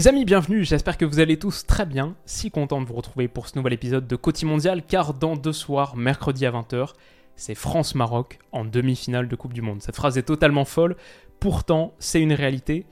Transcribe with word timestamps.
Les 0.00 0.08
amis, 0.08 0.24
bienvenue, 0.24 0.64
j'espère 0.64 0.96
que 0.96 1.04
vous 1.04 1.20
allez 1.20 1.38
tous 1.38 1.66
très 1.66 1.84
bien. 1.84 2.16
Si 2.24 2.50
content 2.50 2.80
de 2.80 2.86
vous 2.86 2.94
retrouver 2.94 3.28
pour 3.28 3.46
ce 3.46 3.58
nouvel 3.58 3.74
épisode 3.74 4.06
de 4.06 4.16
Côté 4.16 4.46
Mondial, 4.46 4.82
car 4.82 5.12
dans 5.12 5.36
deux 5.36 5.52
soirs, 5.52 5.94
mercredi 5.94 6.46
à 6.46 6.52
20h, 6.52 6.94
c'est 7.36 7.54
France-Maroc 7.54 8.38
en 8.50 8.64
demi-finale 8.64 9.28
de 9.28 9.36
Coupe 9.36 9.52
du 9.52 9.60
Monde. 9.60 9.82
Cette 9.82 9.96
phrase 9.96 10.16
est 10.16 10.22
totalement 10.22 10.64
folle, 10.64 10.96
pourtant 11.38 11.92
c'est 11.98 12.22
une 12.22 12.32
réalité. 12.32 12.86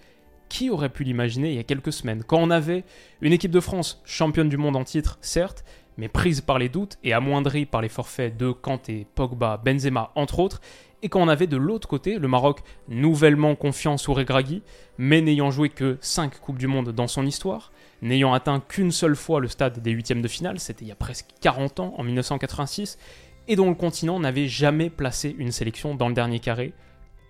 Qui 0.51 0.69
aurait 0.69 0.91
pu 0.91 1.03
l'imaginer 1.03 1.49
il 1.49 1.57
y 1.57 1.61
a 1.61 1.65
quelques 1.65 1.95
semaines, 1.95 2.25
quand 2.25 2.41
on 2.41 2.51
avait 2.51 2.85
une 3.23 3.33
équipe 3.33 3.53
de 3.53 3.61
France 3.61 4.03
championne 4.05 4.51
du 4.51 4.59
monde 4.59 4.77
en 4.77 4.85
titre, 4.85 5.17
certes, 5.23 5.65
mais 5.97 6.09
prise 6.09 6.43
par 6.43 6.59
les 6.59 6.69
doutes 6.69 6.99
et 7.05 7.15
amoindrie 7.15 7.65
par 7.65 7.81
les 7.81 7.89
forfaits 7.89 8.37
de 8.37 8.53
Kanté, 8.53 9.07
Pogba, 9.15 9.57
Benzema, 9.57 10.13
entre 10.15 10.41
autres, 10.41 10.61
et 11.03 11.09
quand 11.09 11.21
on 11.21 11.29
avait 11.29 11.47
de 11.47 11.57
l'autre 11.57 11.89
côté 11.89 12.19
le 12.19 12.29
Maroc 12.29 12.61
nouvellement 12.89 13.55
confiant 13.55 13.97
sous 13.97 14.15
Regragui, 14.15 14.63
mais 14.99 15.21
n'ayant 15.21 15.51
joué 15.51 15.69
que 15.69 15.99
5 16.01 16.41
Coupes 16.41 16.59
du 16.59 16.67
Monde 16.67 16.91
dans 16.91 17.07
son 17.07 17.25
histoire, 17.25 17.73
n'ayant 18.03 18.33
atteint 18.33 18.61
qu'une 18.61 18.91
seule 18.91 19.17
fois 19.17 19.41
le 19.41 19.49
stade 19.49 19.81
des 19.81 19.91
huitièmes 19.91 20.23
de 20.23 20.29
finale, 20.29 20.59
c'était 20.59 20.85
il 20.85 20.89
y 20.89 20.93
a 20.93 20.97
presque 20.97 21.27
40 21.41 21.81
ans, 21.81 21.95
en 21.97 22.03
1986, 22.03 22.99
et 23.47 23.57
dont 23.57 23.69
le 23.69 23.75
continent 23.75 24.21
n'avait 24.21 24.49
jamais 24.49 24.91
placé 24.91 25.35
une 25.39 25.53
sélection 25.53 25.95
dans 25.95 26.09
le 26.09 26.15
dernier 26.15 26.41
carré. 26.41 26.73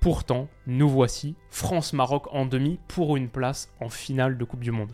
Pourtant, 0.00 0.48
nous 0.66 0.88
voici, 0.88 1.34
France-Maroc 1.50 2.26
en 2.32 2.46
demi 2.46 2.78
pour 2.88 3.16
une 3.16 3.28
place 3.28 3.72
en 3.80 3.88
finale 3.88 4.38
de 4.38 4.44
Coupe 4.44 4.62
du 4.62 4.70
Monde. 4.70 4.92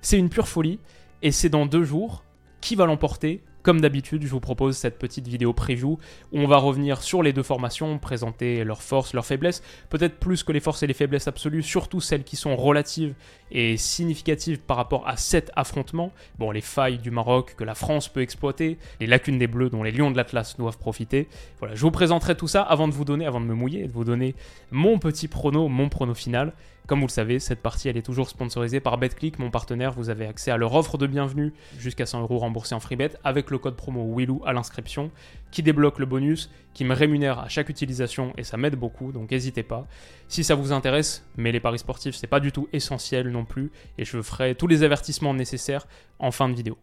C'est 0.00 0.18
une 0.18 0.30
pure 0.30 0.48
folie, 0.48 0.78
et 1.22 1.32
c'est 1.32 1.48
dans 1.48 1.66
deux 1.66 1.84
jours. 1.84 2.24
Qui 2.60 2.74
va 2.74 2.86
l'emporter? 2.86 3.42
Comme 3.66 3.80
d'habitude, 3.80 4.22
je 4.22 4.28
vous 4.28 4.38
propose 4.38 4.76
cette 4.76 4.96
petite 4.96 5.26
vidéo 5.26 5.52
preview 5.52 5.98
où 6.30 6.38
on 6.38 6.46
va 6.46 6.56
revenir 6.56 7.02
sur 7.02 7.20
les 7.20 7.32
deux 7.32 7.42
formations, 7.42 7.98
présenter 7.98 8.62
leurs 8.62 8.80
forces, 8.80 9.12
leurs 9.12 9.26
faiblesses, 9.26 9.60
peut-être 9.90 10.20
plus 10.20 10.44
que 10.44 10.52
les 10.52 10.60
forces 10.60 10.84
et 10.84 10.86
les 10.86 10.94
faiblesses 10.94 11.26
absolues, 11.26 11.64
surtout 11.64 12.00
celles 12.00 12.22
qui 12.22 12.36
sont 12.36 12.54
relatives 12.54 13.16
et 13.50 13.76
significatives 13.76 14.60
par 14.60 14.76
rapport 14.76 15.08
à 15.08 15.16
cet 15.16 15.50
affrontement. 15.56 16.12
Bon, 16.38 16.52
les 16.52 16.60
failles 16.60 16.98
du 16.98 17.10
Maroc 17.10 17.56
que 17.56 17.64
la 17.64 17.74
France 17.74 18.08
peut 18.08 18.20
exploiter, 18.20 18.78
les 19.00 19.08
lacunes 19.08 19.38
des 19.38 19.48
Bleus 19.48 19.68
dont 19.68 19.82
les 19.82 19.90
Lions 19.90 20.12
de 20.12 20.16
l'Atlas 20.16 20.56
doivent 20.56 20.78
profiter. 20.78 21.26
Voilà, 21.58 21.74
je 21.74 21.80
vous 21.80 21.90
présenterai 21.90 22.36
tout 22.36 22.46
ça 22.46 22.62
avant 22.62 22.86
de 22.86 22.92
vous 22.92 23.04
donner, 23.04 23.26
avant 23.26 23.40
de 23.40 23.46
me 23.46 23.54
mouiller, 23.54 23.88
de 23.88 23.92
vous 23.92 24.04
donner 24.04 24.36
mon 24.70 25.00
petit 25.00 25.26
prono, 25.26 25.66
mon 25.66 25.88
prono 25.88 26.14
final. 26.14 26.52
Comme 26.86 27.00
vous 27.00 27.08
le 27.08 27.12
savez, 27.12 27.40
cette 27.40 27.62
partie 27.62 27.88
elle 27.88 27.96
est 27.96 28.02
toujours 28.02 28.28
sponsorisée 28.28 28.78
par 28.78 28.96
BetClick, 28.96 29.40
mon 29.40 29.50
partenaire. 29.50 29.92
Vous 29.92 30.08
avez 30.08 30.24
accès 30.24 30.52
à 30.52 30.56
leur 30.56 30.72
offre 30.74 30.98
de 30.98 31.08
bienvenue 31.08 31.52
jusqu'à 31.78 32.06
100 32.06 32.20
euros 32.20 32.38
remboursés 32.38 32.76
en 32.76 32.80
free 32.80 32.94
bet 32.94 33.10
avec 33.24 33.50
le 33.50 33.58
code 33.58 33.74
promo 33.74 34.04
WILOU 34.04 34.42
à 34.46 34.52
l'inscription 34.52 35.10
qui 35.50 35.64
débloque 35.64 35.98
le 35.98 36.06
bonus, 36.06 36.48
qui 36.74 36.84
me 36.84 36.94
rémunère 36.94 37.40
à 37.40 37.48
chaque 37.48 37.70
utilisation 37.70 38.32
et 38.38 38.44
ça 38.44 38.56
m'aide 38.56 38.76
beaucoup 38.76 39.10
donc 39.10 39.32
n'hésitez 39.32 39.64
pas. 39.64 39.88
Si 40.28 40.44
ça 40.44 40.54
vous 40.54 40.70
intéresse, 40.70 41.24
mais 41.36 41.50
les 41.50 41.58
paris 41.58 41.80
sportifs 41.80 42.14
c'est 42.14 42.28
pas 42.28 42.38
du 42.38 42.52
tout 42.52 42.68
essentiel 42.72 43.30
non 43.30 43.44
plus 43.44 43.72
et 43.98 44.04
je 44.04 44.22
ferai 44.22 44.54
tous 44.54 44.68
les 44.68 44.84
avertissements 44.84 45.34
nécessaires 45.34 45.88
en 46.20 46.30
fin 46.30 46.48
de 46.48 46.54
vidéo. 46.54 46.78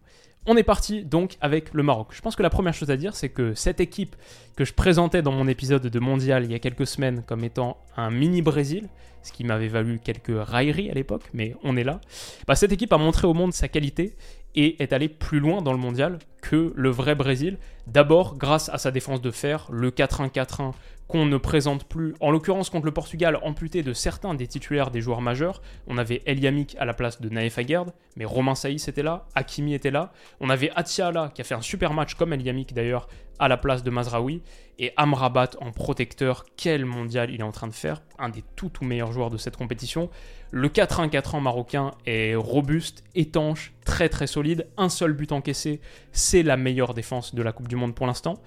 On 0.46 0.58
est 0.58 0.64
parti 0.64 1.06
donc 1.06 1.38
avec 1.40 1.74
le 1.74 1.84
Maroc. 1.84 2.10
Je 2.12 2.20
pense 2.20 2.36
que 2.36 2.44
la 2.44 2.50
première 2.50 2.74
chose 2.74 2.92
à 2.92 2.98
dire, 2.98 3.16
c'est 3.16 3.30
que 3.30 3.54
cette 3.54 3.80
équipe 3.80 4.18
que 4.58 4.66
je 4.66 4.74
présentais 4.74 5.22
dans 5.22 5.32
mon 5.32 5.48
épisode 5.48 5.88
de 5.88 6.00
Mondial 6.00 6.44
il 6.44 6.52
y 6.52 6.56
a 6.56 6.60
quelques 6.60 6.86
semaines 6.86 7.24
comme 7.26 7.46
étant 7.46 7.78
un 7.96 8.12
mini 8.12 8.42
Brésil, 8.42 8.90
ce 9.22 9.32
qui 9.32 9.46
m'avait 9.46 9.70
valu 9.70 10.02
quelques 10.04 10.36
railleries 10.36 10.92
à 10.92 10.94
l'époque, 10.94 11.24
mais 11.34 11.56
on 11.64 11.78
est 11.78 11.86
là. 11.86 12.02
Bah, 12.46 12.56
cette 12.56 12.74
équipe 12.74 12.92
a 12.92 12.98
montré 12.98 13.26
au 13.26 13.34
monde 13.34 13.54
sa 13.54 13.70
qualité 13.70 14.18
et 14.54 14.84
est 14.84 14.92
allée 14.92 15.08
plus 15.08 15.40
loin 15.40 15.62
dans 15.62 15.72
le 15.72 15.80
mondial 15.80 16.20
que 16.42 16.74
le 16.76 16.90
vrai 16.90 17.16
Brésil. 17.16 17.58
D'abord 17.88 18.38
grâce 18.38 18.68
à 18.68 18.78
sa 18.78 18.92
défense 18.92 19.22
de 19.22 19.32
fer, 19.32 19.68
le 19.72 19.92
4-1-4-1 19.92 20.74
qu'on 21.14 21.28
ne 21.28 21.38
présente 21.38 21.84
plus, 21.84 22.16
en 22.22 22.32
l'occurrence 22.32 22.72
contre 22.72 22.88
le 22.88 22.92
Portugal, 22.92 23.38
amputé 23.44 23.84
de 23.84 23.94
certains 23.94 24.34
des 24.34 24.48
titulaires 24.48 24.90
des 24.90 25.00
joueurs 25.00 25.22
majeurs. 25.22 25.62
On 25.86 26.00
avait 26.00 26.24
El 26.26 26.40
Yamik 26.40 26.76
à 26.80 26.86
la 26.86 26.96
place 26.96 27.22
de 27.22 27.30
Naef 27.30 27.60
Aguerd, 27.60 27.94
mais 28.16 28.26
Romain 28.26 28.56
Saïs 28.56 28.88
était 28.88 29.04
là, 29.04 29.28
Hakimi 29.36 29.76
était 29.76 29.92
là. 29.92 30.12
On 30.40 30.50
avait 30.50 30.72
Atiala 30.76 31.30
qui 31.36 31.42
a 31.42 31.44
fait 31.44 31.54
un 31.54 31.62
super 31.62 31.94
match, 31.94 32.16
comme 32.16 32.34
El 32.34 32.42
Yamik 32.42 32.74
d'ailleurs, 32.74 33.08
à 33.38 33.48
la 33.48 33.58
place 33.58 33.84
de 33.84 33.92
Mazraoui. 33.92 34.42
Et 34.80 34.92
Amrabat 34.98 35.52
en 35.62 35.72
protecteur, 35.72 36.46
quel 36.58 36.84
mondial 36.84 37.30
il 37.30 37.42
est 37.42 37.44
en 37.44 37.52
train 37.52 37.68
de 37.68 37.74
faire, 37.74 38.02
un 38.18 38.30
des 38.30 38.44
tout 38.56 38.70
tout 38.70 38.84
meilleurs 38.84 39.12
joueurs 39.12 39.30
de 39.30 39.38
cette 39.38 39.56
compétition. 39.56 40.10
Le 40.50 40.68
4-1-4 40.68 41.40
marocain 41.40 41.92
est 42.08 42.34
robuste, 42.34 43.04
étanche, 43.14 43.74
très 43.86 44.10
très 44.10 44.26
solide. 44.26 44.68
Un 44.78 44.90
seul 44.90 45.14
but 45.14 45.32
encaissé, 45.32 45.80
c'est 46.12 46.42
la 46.42 46.58
meilleure 46.58 46.96
défense 46.96 47.36
de 47.36 47.44
la 47.44 47.52
Coupe 47.52 47.68
du 47.68 47.76
Monde 47.76 47.94
pour 47.94 48.08
l'instant. 48.08 48.40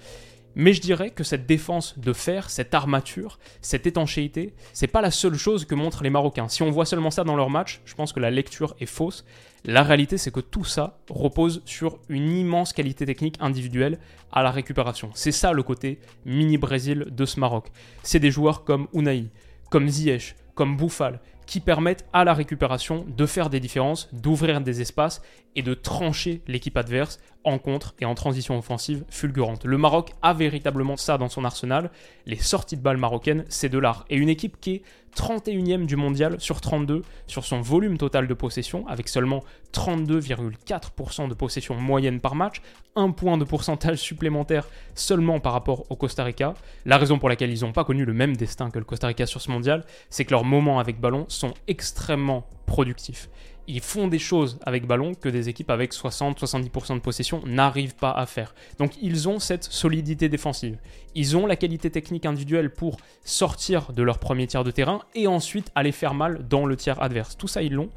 Mais 0.59 0.73
je 0.73 0.81
dirais 0.81 1.11
que 1.11 1.23
cette 1.23 1.45
défense 1.45 1.99
de 1.99 2.13
fer, 2.13 2.49
cette 2.49 2.73
armature, 2.73 3.37
cette 3.61 3.85
étanchéité, 3.85 4.55
c'est 4.73 4.87
pas 4.87 5.01
la 5.01 5.11
seule 5.11 5.35
chose 5.35 5.65
que 5.65 5.75
montrent 5.75 6.01
les 6.01 6.09
Marocains. 6.09 6.47
Si 6.49 6.63
on 6.63 6.71
voit 6.71 6.87
seulement 6.87 7.11
ça 7.11 7.23
dans 7.23 7.35
leur 7.35 7.51
match, 7.51 7.79
je 7.85 7.93
pense 7.93 8.11
que 8.11 8.19
la 8.19 8.31
lecture 8.31 8.75
est 8.79 8.87
fausse. 8.87 9.23
La 9.65 9.83
réalité, 9.83 10.17
c'est 10.17 10.31
que 10.31 10.39
tout 10.39 10.63
ça 10.63 10.97
repose 11.11 11.61
sur 11.65 11.99
une 12.09 12.31
immense 12.31 12.73
qualité 12.73 13.05
technique 13.05 13.37
individuelle 13.39 13.99
à 14.31 14.41
la 14.41 14.49
récupération. 14.49 15.11
C'est 15.13 15.31
ça 15.31 15.51
le 15.51 15.61
côté 15.61 15.99
mini-Brésil 16.25 17.05
de 17.11 17.25
ce 17.25 17.39
Maroc. 17.39 17.67
C'est 18.01 18.19
des 18.19 18.31
joueurs 18.31 18.63
comme 18.63 18.87
Unai, 18.93 19.25
comme 19.69 19.87
Ziyech, 19.87 20.35
comme 20.55 20.75
Bouffal, 20.75 21.19
qui 21.47 21.61
permettent 21.61 22.05
à 22.13 22.23
la 22.23 22.33
récupération 22.33 23.05
de 23.07 23.25
faire 23.25 23.49
des 23.49 23.59
différences, 23.59 24.13
d'ouvrir 24.13 24.61
des 24.61 24.81
espaces 24.81 25.21
et 25.55 25.63
de 25.63 25.73
trancher 25.73 26.43
l'équipe 26.45 26.77
adverse 26.77 27.19
en 27.43 27.57
contre 27.57 27.95
et 27.99 28.05
en 28.05 28.13
transition 28.13 28.57
offensive 28.57 29.05
fulgurante. 29.09 29.65
Le 29.65 29.77
Maroc 29.77 30.11
a 30.21 30.33
véritablement 30.33 30.97
ça 30.97 31.17
dans 31.17 31.29
son 31.29 31.45
arsenal. 31.45 31.89
Les 32.25 32.37
sorties 32.37 32.77
de 32.77 32.81
balles 32.81 32.97
marocaines, 32.97 33.45
c'est 33.47 33.69
de 33.69 33.79
l'art. 33.79 34.05
Et 34.09 34.17
une 34.17 34.29
équipe 34.29 34.59
qui 34.59 34.75
est 34.75 34.81
31e 35.15 35.85
du 35.85 35.95
mondial 35.95 36.39
sur 36.39 36.61
32 36.61 37.01
sur 37.27 37.45
son 37.45 37.61
volume 37.61 37.97
total 37.97 38.27
de 38.27 38.33
possession, 38.33 38.87
avec 38.87 39.07
seulement 39.07 39.43
32,4% 39.73 41.27
de 41.27 41.33
possession 41.33 41.75
moyenne 41.75 42.19
par 42.19 42.35
match, 42.35 42.61
un 42.95 43.11
point 43.11 43.37
de 43.37 43.43
pourcentage 43.43 43.97
supplémentaire 43.97 44.67
seulement 44.95 45.39
par 45.39 45.53
rapport 45.53 45.85
au 45.89 45.95
Costa 45.95 46.23
Rica. 46.23 46.53
La 46.85 46.97
raison 46.97 47.19
pour 47.19 47.29
laquelle 47.29 47.51
ils 47.51 47.61
n'ont 47.61 47.73
pas 47.73 47.83
connu 47.83 48.05
le 48.05 48.13
même 48.13 48.35
destin 48.35 48.69
que 48.69 48.79
le 48.79 48.85
Costa 48.85 49.07
Rica 49.07 49.25
sur 49.25 49.41
ce 49.41 49.51
mondial, 49.51 49.85
c'est 50.09 50.25
que 50.25 50.31
leurs 50.31 50.45
moments 50.45 50.79
avec 50.79 50.99
ballon 50.99 51.25
sont 51.27 51.53
extrêmement 51.67 52.47
productifs 52.65 53.29
ils 53.67 53.81
font 53.81 54.07
des 54.07 54.19
choses 54.19 54.59
avec 54.65 54.87
ballon 54.87 55.13
que 55.13 55.29
des 55.29 55.49
équipes 55.49 55.69
avec 55.69 55.93
60-70% 55.93 56.95
de 56.95 56.99
possession 56.99 57.41
n'arrivent 57.45 57.95
pas 57.95 58.11
à 58.11 58.25
faire. 58.25 58.55
Donc 58.79 58.93
ils 59.01 59.27
ont 59.27 59.39
cette 59.39 59.65
solidité 59.65 60.29
défensive. 60.29 60.77
Ils 61.15 61.35
ont 61.35 61.45
la 61.45 61.55
qualité 61.55 61.89
technique 61.89 62.25
individuelle 62.25 62.71
pour 62.71 62.97
sortir 63.23 63.91
de 63.91 64.03
leur 64.03 64.19
premier 64.19 64.47
tiers 64.47 64.63
de 64.63 64.71
terrain 64.71 65.01
et 65.15 65.27
ensuite 65.27 65.71
aller 65.75 65.91
faire 65.91 66.13
mal 66.13 66.47
dans 66.47 66.65
le 66.65 66.75
tiers 66.77 67.01
adverse. 67.01 67.37
Tout 67.37 67.47
ça, 67.47 67.61
ils 67.61 67.73
l'ont. 67.73 67.89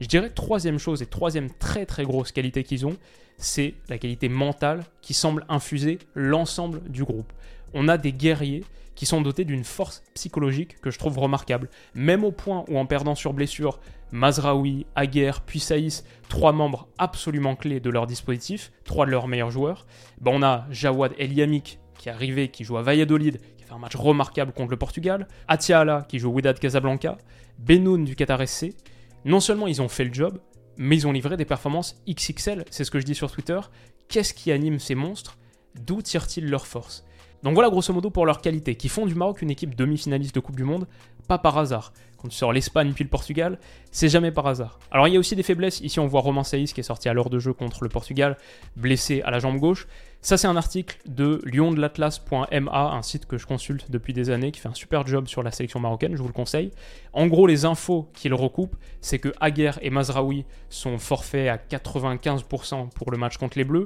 Je 0.00 0.06
dirais 0.06 0.30
troisième 0.30 0.78
chose 0.78 1.02
et 1.02 1.06
troisième 1.06 1.50
très 1.50 1.86
très 1.86 2.04
grosse 2.04 2.30
qualité 2.30 2.62
qu'ils 2.62 2.86
ont, 2.86 2.96
c'est 3.38 3.74
la 3.88 3.98
qualité 3.98 4.28
mentale 4.28 4.84
qui 5.00 5.14
semble 5.14 5.44
infuser 5.48 5.98
l'ensemble 6.14 6.82
du 6.88 7.02
groupe. 7.04 7.32
On 7.74 7.88
a 7.88 7.98
des 7.98 8.12
guerriers 8.12 8.64
qui 8.94 9.06
sont 9.06 9.20
dotés 9.20 9.44
d'une 9.44 9.64
force 9.64 10.02
psychologique 10.14 10.80
que 10.80 10.90
je 10.90 10.98
trouve 10.98 11.18
remarquable. 11.18 11.68
Même 11.94 12.24
au 12.24 12.32
point 12.32 12.64
où 12.68 12.78
en 12.78 12.86
perdant 12.86 13.14
sur 13.14 13.32
blessure, 13.32 13.78
Mazraoui, 14.12 14.86
Aguerre, 14.94 15.40
puis 15.42 15.60
Saïs, 15.60 16.04
trois 16.28 16.52
membres 16.52 16.88
absolument 16.98 17.56
clés 17.56 17.80
de 17.80 17.90
leur 17.90 18.06
dispositif, 18.06 18.72
trois 18.84 19.06
de 19.06 19.10
leurs 19.10 19.28
meilleurs 19.28 19.50
joueurs, 19.50 19.86
ben 20.20 20.32
on 20.34 20.42
a 20.42 20.66
Jawad 20.70 21.12
El 21.18 21.32
Yamik 21.32 21.78
qui 21.98 22.08
est 22.08 22.12
arrivé, 22.12 22.48
qui 22.48 22.64
joue 22.64 22.76
à 22.76 22.82
Valladolid, 22.82 23.40
qui 23.56 23.64
a 23.64 23.66
fait 23.66 23.72
un 23.72 23.78
match 23.78 23.96
remarquable 23.96 24.52
contre 24.52 24.70
le 24.70 24.76
Portugal, 24.76 25.26
Atiala 25.48 26.06
qui 26.08 26.18
joue 26.18 26.30
au 26.30 26.34
Wydad 26.34 26.58
Casablanca, 26.58 27.16
Benoun 27.58 28.04
du 28.04 28.14
Qatar 28.14 28.46
SC. 28.46 28.74
Non 29.24 29.40
seulement 29.40 29.66
ils 29.66 29.82
ont 29.82 29.88
fait 29.88 30.04
le 30.04 30.12
job, 30.12 30.38
mais 30.76 30.96
ils 30.96 31.06
ont 31.06 31.12
livré 31.12 31.36
des 31.36 31.44
performances 31.44 32.00
XXL, 32.08 32.64
c'est 32.70 32.84
ce 32.84 32.90
que 32.90 33.00
je 33.00 33.04
dis 33.04 33.14
sur 33.14 33.30
Twitter. 33.30 33.58
Qu'est-ce 34.08 34.34
qui 34.34 34.52
anime 34.52 34.78
ces 34.78 34.94
monstres? 34.94 35.38
D'où 35.74 36.02
tirent-ils 36.02 36.48
leur 36.48 36.66
force 36.66 37.05
donc 37.42 37.54
voilà 37.54 37.68
grosso 37.70 37.92
modo 37.92 38.10
pour 38.10 38.26
leur 38.26 38.40
qualité, 38.40 38.74
qui 38.74 38.88
font 38.88 39.06
du 39.06 39.14
Maroc 39.14 39.42
une 39.42 39.50
équipe 39.50 39.74
demi-finaliste 39.74 40.34
de 40.34 40.40
Coupe 40.40 40.56
du 40.56 40.64
Monde, 40.64 40.86
pas 41.28 41.38
par 41.38 41.58
hasard. 41.58 41.92
Quand 42.16 42.28
tu 42.28 42.36
sors 42.36 42.52
l'Espagne 42.52 42.92
puis 42.94 43.04
le 43.04 43.10
Portugal, 43.10 43.58
c'est 43.90 44.08
jamais 44.08 44.32
par 44.32 44.46
hasard. 44.46 44.78
Alors 44.90 45.06
il 45.06 45.14
y 45.14 45.16
a 45.16 45.20
aussi 45.20 45.36
des 45.36 45.42
faiblesses, 45.42 45.80
ici 45.80 46.00
on 46.00 46.06
voit 46.06 46.20
Romain 46.20 46.44
Saïs 46.44 46.72
qui 46.72 46.80
est 46.80 46.84
sorti 46.84 47.08
à 47.08 47.12
l'heure 47.12 47.30
de 47.30 47.38
jeu 47.38 47.52
contre 47.52 47.82
le 47.82 47.88
Portugal, 47.88 48.36
blessé 48.76 49.22
à 49.22 49.30
la 49.30 49.38
jambe 49.38 49.58
gauche. 49.58 49.86
Ça, 50.26 50.36
c'est 50.36 50.48
un 50.48 50.56
article 50.56 50.98
de 51.06 51.40
liondelatlas.ma, 51.44 52.80
un 52.80 53.02
site 53.02 53.26
que 53.26 53.38
je 53.38 53.46
consulte 53.46 53.92
depuis 53.92 54.12
des 54.12 54.30
années, 54.30 54.50
qui 54.50 54.58
fait 54.58 54.68
un 54.68 54.74
super 54.74 55.06
job 55.06 55.28
sur 55.28 55.44
la 55.44 55.52
sélection 55.52 55.78
marocaine, 55.78 56.16
je 56.16 56.20
vous 56.20 56.26
le 56.26 56.32
conseille. 56.32 56.72
En 57.12 57.28
gros, 57.28 57.46
les 57.46 57.64
infos 57.64 58.10
qu'il 58.12 58.34
recoupe, 58.34 58.74
c'est 59.00 59.20
que 59.20 59.32
Aguerre 59.38 59.78
et 59.82 59.90
Mazraoui 59.90 60.44
sont 60.68 60.98
forfaits 60.98 61.48
à 61.48 61.58
95% 61.58 62.88
pour 62.88 63.12
le 63.12 63.18
match 63.18 63.36
contre 63.36 63.56
les 63.56 63.62
Bleus. 63.62 63.84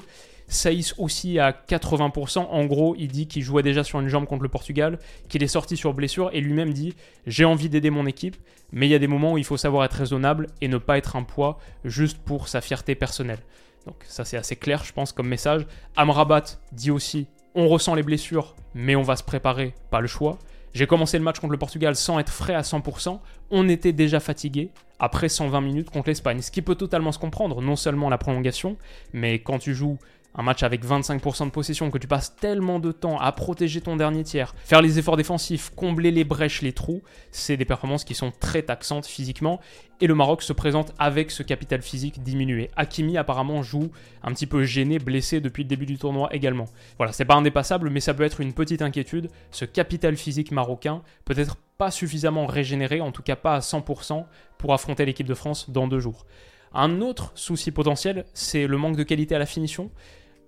Saïs 0.48 0.94
aussi 0.96 1.38
à 1.38 1.52
80%. 1.52 2.38
En 2.38 2.64
gros, 2.64 2.96
il 2.98 3.08
dit 3.08 3.26
qu'il 3.26 3.42
jouait 3.42 3.62
déjà 3.62 3.84
sur 3.84 4.00
une 4.00 4.08
jambe 4.08 4.24
contre 4.24 4.42
le 4.42 4.48
Portugal, 4.48 4.98
qu'il 5.28 5.42
est 5.42 5.46
sorti 5.46 5.76
sur 5.76 5.92
blessure 5.92 6.30
et 6.32 6.40
lui-même 6.40 6.72
dit 6.72 6.94
J'ai 7.26 7.44
envie 7.44 7.68
d'aider 7.68 7.90
mon 7.90 8.06
équipe, 8.06 8.38
mais 8.72 8.86
il 8.86 8.90
y 8.90 8.94
a 8.94 8.98
des 8.98 9.08
moments 9.08 9.34
où 9.34 9.38
il 9.38 9.44
faut 9.44 9.58
savoir 9.58 9.84
être 9.84 9.92
raisonnable 9.92 10.46
et 10.62 10.68
ne 10.68 10.78
pas 10.78 10.96
être 10.96 11.16
un 11.16 11.22
poids 11.22 11.58
juste 11.84 12.16
pour 12.16 12.48
sa 12.48 12.62
fierté 12.62 12.94
personnelle. 12.94 13.40
Donc 13.86 13.96
ça 14.06 14.24
c'est 14.24 14.36
assez 14.36 14.56
clair 14.56 14.84
je 14.84 14.92
pense 14.92 15.12
comme 15.12 15.28
message. 15.28 15.66
Amrabat 15.96 16.44
dit 16.72 16.90
aussi 16.90 17.28
on 17.54 17.68
ressent 17.68 17.94
les 17.94 18.02
blessures 18.02 18.54
mais 18.74 18.96
on 18.96 19.02
va 19.02 19.16
se 19.16 19.24
préparer, 19.24 19.74
pas 19.90 20.00
le 20.00 20.06
choix. 20.06 20.38
J'ai 20.72 20.86
commencé 20.86 21.18
le 21.18 21.24
match 21.24 21.40
contre 21.40 21.52
le 21.52 21.58
Portugal 21.58 21.96
sans 21.96 22.20
être 22.20 22.32
frais 22.32 22.54
à 22.54 22.60
100%. 22.60 23.18
On 23.50 23.68
était 23.68 23.92
déjà 23.92 24.20
fatigué 24.20 24.70
après 25.00 25.28
120 25.28 25.60
minutes 25.60 25.90
contre 25.90 26.08
l'Espagne. 26.08 26.42
Ce 26.42 26.50
qui 26.52 26.62
peut 26.62 26.76
totalement 26.76 27.10
se 27.10 27.18
comprendre, 27.18 27.60
non 27.60 27.74
seulement 27.74 28.08
la 28.08 28.18
prolongation, 28.18 28.76
mais 29.12 29.40
quand 29.40 29.58
tu 29.58 29.74
joues 29.74 29.98
un 30.34 30.42
match 30.42 30.62
avec 30.62 30.84
25% 30.84 31.46
de 31.46 31.50
possession, 31.50 31.90
que 31.90 31.98
tu 31.98 32.06
passes 32.06 32.36
tellement 32.36 32.78
de 32.78 32.92
temps 32.92 33.18
à 33.18 33.32
protéger 33.32 33.80
ton 33.80 33.96
dernier 33.96 34.22
tiers, 34.22 34.54
faire 34.64 34.80
les 34.80 34.98
efforts 34.98 35.16
défensifs, 35.16 35.70
combler 35.74 36.10
les 36.10 36.24
brèches, 36.24 36.62
les 36.62 36.72
trous, 36.72 37.02
c'est 37.30 37.56
des 37.56 37.64
performances 37.64 38.04
qui 38.04 38.14
sont 38.14 38.32
très 38.38 38.62
taxantes 38.62 39.06
physiquement. 39.06 39.60
Et 40.00 40.06
le 40.06 40.14
Maroc 40.14 40.42
se 40.42 40.52
présente 40.52 40.94
avec 40.98 41.30
ce 41.30 41.42
capital 41.42 41.82
physique 41.82 42.22
diminué. 42.22 42.70
Hakimi 42.76 43.18
apparemment 43.18 43.62
joue 43.62 43.90
un 44.22 44.32
petit 44.32 44.46
peu 44.46 44.64
gêné, 44.64 44.98
blessé 44.98 45.40
depuis 45.40 45.64
le 45.64 45.68
début 45.68 45.84
du 45.84 45.98
tournoi 45.98 46.34
également. 46.34 46.66
Voilà, 46.96 47.12
c'est 47.12 47.26
pas 47.26 47.34
indépassable, 47.34 47.90
mais 47.90 48.00
ça 48.00 48.14
peut 48.14 48.22
être 48.22 48.40
une 48.40 48.54
petite 48.54 48.82
inquiétude. 48.82 49.28
Ce 49.50 49.64
capital 49.64 50.16
physique 50.16 50.52
marocain 50.52 51.02
peut 51.24 51.38
être 51.38 51.56
pas 51.76 51.90
suffisamment 51.90 52.46
régénéré, 52.46 53.00
en 53.00 53.12
tout 53.12 53.22
cas 53.22 53.36
pas 53.36 53.56
à 53.56 53.60
100% 53.60 54.24
pour 54.58 54.72
affronter 54.72 55.04
l'équipe 55.04 55.26
de 55.26 55.34
France 55.34 55.70
dans 55.70 55.86
deux 55.86 56.00
jours. 56.00 56.24
Un 56.72 57.00
autre 57.00 57.32
souci 57.34 57.72
potentiel, 57.72 58.24
c'est 58.32 58.66
le 58.66 58.76
manque 58.76 58.96
de 58.96 59.02
qualité 59.02 59.34
à 59.34 59.38
la 59.38 59.46
finition. 59.46 59.90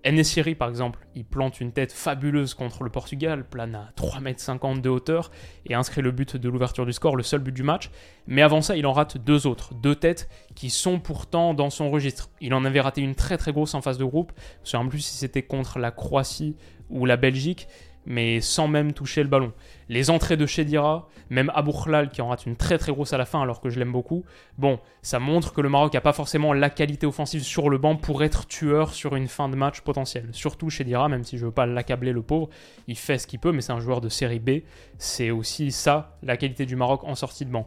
Enesiri, 0.04 0.54
par 0.54 0.68
exemple, 0.68 1.06
il 1.14 1.24
plante 1.24 1.60
une 1.60 1.72
tête 1.72 1.92
fabuleuse 1.92 2.54
contre 2.54 2.82
le 2.82 2.90
Portugal, 2.90 3.44
plane 3.48 3.74
à 3.74 3.92
3,50 3.96 4.72
m 4.72 4.80
de 4.80 4.88
hauteur 4.88 5.30
et 5.66 5.74
inscrit 5.74 6.02
le 6.02 6.10
but 6.10 6.36
de 6.36 6.48
l'ouverture 6.48 6.84
du 6.84 6.92
score, 6.92 7.16
le 7.16 7.22
seul 7.22 7.40
but 7.40 7.52
du 7.52 7.62
match. 7.62 7.90
Mais 8.26 8.42
avant 8.42 8.62
ça, 8.62 8.76
il 8.76 8.86
en 8.86 8.92
rate 8.92 9.18
deux 9.18 9.46
autres, 9.46 9.74
deux 9.74 9.94
têtes 9.94 10.28
qui 10.54 10.70
sont 10.70 10.98
pourtant 10.98 11.54
dans 11.54 11.70
son 11.70 11.90
registre. 11.90 12.30
Il 12.40 12.52
en 12.54 12.64
avait 12.64 12.80
raté 12.80 13.00
une 13.00 13.14
très 13.14 13.38
très 13.38 13.52
grosse 13.52 13.74
en 13.74 13.80
phase 13.80 13.98
de 13.98 14.04
groupe, 14.04 14.32
je 14.64 14.70
sais 14.70 14.78
plus 14.88 15.00
si 15.00 15.16
c'était 15.16 15.42
contre 15.42 15.78
la 15.78 15.90
Croatie 15.90 16.56
ou 16.90 17.06
la 17.06 17.16
Belgique 17.16 17.68
mais 18.06 18.40
sans 18.40 18.68
même 18.68 18.92
toucher 18.92 19.22
le 19.22 19.28
ballon. 19.28 19.52
Les 19.88 20.10
entrées 20.10 20.36
de 20.36 20.46
Chedira, 20.46 21.08
même 21.30 21.50
Aboukhlal 21.54 22.10
qui 22.10 22.22
en 22.22 22.28
rate 22.28 22.46
une 22.46 22.56
très 22.56 22.78
très 22.78 22.92
grosse 22.92 23.12
à 23.12 23.18
la 23.18 23.24
fin 23.24 23.42
alors 23.42 23.60
que 23.60 23.70
je 23.70 23.78
l'aime 23.78 23.92
beaucoup, 23.92 24.24
bon, 24.58 24.78
ça 25.02 25.18
montre 25.18 25.52
que 25.52 25.60
le 25.60 25.68
Maroc 25.68 25.94
n'a 25.94 26.00
pas 26.00 26.12
forcément 26.12 26.52
la 26.52 26.70
qualité 26.70 27.06
offensive 27.06 27.42
sur 27.42 27.70
le 27.70 27.78
banc 27.78 27.96
pour 27.96 28.22
être 28.22 28.46
tueur 28.46 28.92
sur 28.92 29.16
une 29.16 29.28
fin 29.28 29.48
de 29.48 29.56
match 29.56 29.80
potentielle. 29.80 30.28
Surtout 30.32 30.70
Chedira, 30.70 31.08
même 31.08 31.24
si 31.24 31.38
je 31.38 31.46
veux 31.46 31.52
pas 31.52 31.66
l'accabler 31.66 32.12
le 32.12 32.22
pauvre, 32.22 32.48
il 32.88 32.96
fait 32.96 33.18
ce 33.18 33.26
qu'il 33.26 33.38
peut, 33.38 33.52
mais 33.52 33.60
c'est 33.60 33.72
un 33.72 33.80
joueur 33.80 34.00
de 34.00 34.08
série 34.08 34.40
B. 34.40 34.62
C'est 34.98 35.30
aussi 35.30 35.72
ça, 35.72 36.16
la 36.22 36.36
qualité 36.36 36.66
du 36.66 36.76
Maroc 36.76 37.04
en 37.04 37.14
sortie 37.14 37.44
de 37.44 37.50
banc. 37.50 37.66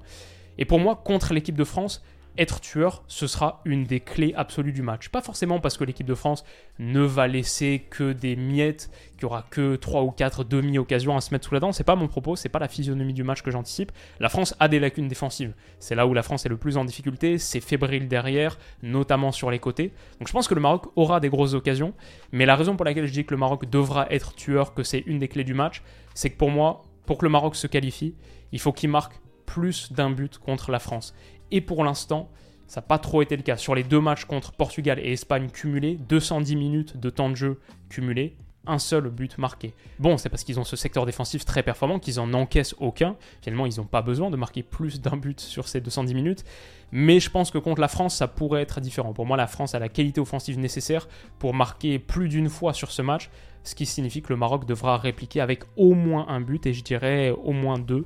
Et 0.57 0.65
pour 0.65 0.79
moi, 0.79 0.95
contre 0.95 1.33
l'équipe 1.33 1.55
de 1.55 1.63
France, 1.63 2.03
être 2.37 2.59
tueur, 2.61 3.03
ce 3.07 3.27
sera 3.27 3.61
une 3.65 3.83
des 3.83 3.99
clés 3.99 4.33
absolues 4.35 4.73
du 4.73 4.81
match. 4.81 5.09
Pas 5.09 5.21
forcément 5.21 5.59
parce 5.59 5.77
que 5.77 5.83
l'équipe 5.83 6.05
de 6.05 6.15
France 6.15 6.43
ne 6.79 7.01
va 7.01 7.27
laisser 7.27 7.85
que 7.89 8.13
des 8.13 8.35
miettes, 8.35 8.89
qu'il 9.11 9.21
n'y 9.21 9.25
aura 9.25 9.45
que 9.49 9.75
3 9.75 10.03
ou 10.03 10.11
4 10.11 10.43
demi-occasions 10.43 11.15
à 11.15 11.21
se 11.21 11.33
mettre 11.33 11.47
sous 11.47 11.53
la 11.53 11.59
dent. 11.59 11.71
C'est 11.71 11.83
pas 11.83 11.95
mon 11.95 12.07
propos, 12.07 12.35
c'est 12.35 12.49
pas 12.49 12.59
la 12.59 12.67
physionomie 12.67 13.13
du 13.13 13.23
match 13.23 13.41
que 13.41 13.51
j'anticipe. 13.51 13.91
La 14.19 14.29
France 14.29 14.55
a 14.59 14.67
des 14.67 14.79
lacunes 14.79 15.07
défensives. 15.07 15.53
C'est 15.79 15.95
là 15.95 16.07
où 16.07 16.13
la 16.13 16.23
France 16.23 16.45
est 16.45 16.49
le 16.49 16.57
plus 16.57 16.77
en 16.77 16.85
difficulté, 16.85 17.37
c'est 17.37 17.61
fébrile 17.61 18.07
derrière, 18.07 18.57
notamment 18.83 19.31
sur 19.31 19.51
les 19.51 19.59
côtés. 19.59 19.93
Donc 20.19 20.27
je 20.27 20.33
pense 20.33 20.47
que 20.47 20.55
le 20.55 20.61
Maroc 20.61 20.85
aura 20.95 21.19
des 21.19 21.29
grosses 21.29 21.53
occasions, 21.53 21.93
mais 22.31 22.45
la 22.45 22.55
raison 22.55 22.75
pour 22.75 22.85
laquelle 22.85 23.07
je 23.07 23.13
dis 23.13 23.25
que 23.25 23.33
le 23.33 23.39
Maroc 23.39 23.69
devra 23.69 24.07
être 24.11 24.35
tueur, 24.35 24.73
que 24.73 24.83
c'est 24.83 25.03
une 25.05 25.19
des 25.19 25.27
clés 25.27 25.43
du 25.43 25.53
match, 25.53 25.81
c'est 26.13 26.29
que 26.29 26.38
pour 26.38 26.51
moi, 26.51 26.83
pour 27.05 27.17
que 27.17 27.25
le 27.25 27.29
Maroc 27.29 27.55
se 27.55 27.67
qualifie, 27.67 28.15
il 28.51 28.59
faut 28.59 28.73
qu'il 28.73 28.89
marque 28.89 29.13
plus 29.45 29.91
d'un 29.91 30.09
but 30.09 30.38
contre 30.38 30.71
la 30.71 30.79
France. 30.79 31.13
Et 31.51 31.62
pour 31.62 31.83
l'instant, 31.83 32.30
ça 32.68 32.81
n'a 32.81 32.88
pas 32.88 32.97
trop 32.97 33.21
été 33.21 33.36
le 33.38 33.44
cas. 33.44 33.57
Sur 33.57 33.75
les 33.75 33.83
deux 33.83 34.01
matchs 34.01 34.25
contre 34.25 34.51
Portugal 34.51 35.00
et 35.00 35.12
Espagne 35.12 35.50
cumulés, 35.50 35.97
210 36.09 36.56
minutes 36.56 36.97
de 36.97 37.09
temps 37.09 37.30
de 37.30 37.36
jeu 37.36 37.59
cumulés, 37.89 38.36
un 38.68 38.80
seul 38.80 39.09
but 39.09 39.38
marqué. 39.38 39.74
Bon, 40.00 40.18
c'est 40.18 40.30
parce 40.30 40.44
qu'ils 40.44 40.59
ont 40.59 40.63
ce 40.63 40.75
secteur 40.75 41.06
défensif 41.06 41.45
très 41.45 41.63
performant 41.63 42.00
qu'ils 42.00 42.19
en 42.19 42.33
encaissent 42.33 42.75
aucun. 42.80 43.15
Finalement, 43.42 43.65
ils 43.65 43.77
n'ont 43.77 43.86
pas 43.86 44.01
besoin 44.01 44.31
de 44.31 44.38
marquer 44.38 44.63
plus 44.63 45.01
d'un 45.01 45.18
but 45.18 45.39
sur 45.39 45.68
ces 45.68 45.81
210 45.81 46.15
minutes. 46.15 46.44
Mais 46.92 47.19
je 47.19 47.30
pense 47.30 47.51
que 47.51 47.57
contre 47.57 47.81
la 47.81 47.88
France, 47.88 48.15
ça 48.15 48.27
pourrait 48.27 48.62
être 48.62 48.81
différent. 48.81 49.13
Pour 49.13 49.25
moi, 49.25 49.38
la 49.38 49.48
France 49.48 49.75
a 49.75 49.80
la 49.80 49.89
qualité 49.89 50.19
offensive 50.19 50.57
nécessaire 50.57 51.07
pour 51.39 51.53
marquer 51.53 52.00
plus 52.00 52.30
d'une 52.30 52.50
fois 52.50 52.74
sur 52.74 52.91
ce 52.91 53.01
match, 53.01 53.30
ce 53.63 53.75
qui 53.75 53.86
signifie 53.86 54.21
que 54.21 54.30
le 54.30 54.38
Maroc 54.38 54.65
devra 54.65 54.98
répliquer 54.98 55.41
avec 55.41 55.63
au 55.75 55.94
moins 55.94 56.27
un 56.30 56.41
but, 56.41 56.65
et 56.65 56.74
je 56.74 56.83
dirais 56.83 57.31
au 57.31 57.51
moins 57.51 57.80
deux 57.80 58.06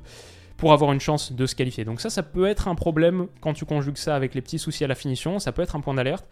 pour 0.60 0.74
avoir 0.74 0.92
une 0.92 1.00
chance 1.00 1.32
de 1.32 1.46
se 1.46 1.54
qualifier. 1.54 1.86
Donc 1.86 2.02
ça, 2.02 2.10
ça 2.10 2.22
peut 2.22 2.46
être 2.46 2.68
un 2.68 2.74
problème 2.74 3.28
quand 3.40 3.54
tu 3.54 3.64
conjugues 3.64 3.96
ça 3.96 4.14
avec 4.14 4.34
les 4.34 4.42
petits 4.42 4.58
soucis 4.58 4.84
à 4.84 4.88
la 4.88 4.94
finition, 4.94 5.38
ça 5.38 5.52
peut 5.52 5.62
être 5.62 5.74
un 5.74 5.80
point 5.80 5.94
d'alerte. 5.94 6.28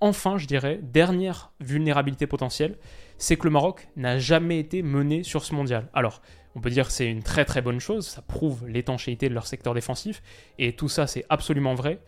Enfin, 0.00 0.38
je 0.38 0.46
dirais, 0.46 0.78
dernière 0.80 1.52
vulnérabilité 1.58 2.28
potentielle, 2.28 2.78
c'est 3.18 3.36
que 3.36 3.42
le 3.44 3.50
Maroc 3.50 3.88
n'a 3.96 4.20
jamais 4.20 4.60
été 4.60 4.82
mené 4.82 5.24
sur 5.24 5.44
ce 5.44 5.52
mondial. 5.52 5.88
Alors, 5.94 6.22
on 6.54 6.60
peut 6.60 6.70
dire 6.70 6.86
que 6.86 6.92
c'est 6.92 7.10
une 7.10 7.24
très 7.24 7.44
très 7.44 7.60
bonne 7.60 7.80
chose, 7.80 8.06
ça 8.06 8.22
prouve 8.22 8.68
l'étanchéité 8.68 9.28
de 9.28 9.34
leur 9.34 9.48
secteur 9.48 9.74
défensif, 9.74 10.22
et 10.60 10.74
tout 10.76 10.88
ça 10.88 11.08
c'est 11.08 11.24
absolument 11.28 11.74
vrai. 11.74 11.98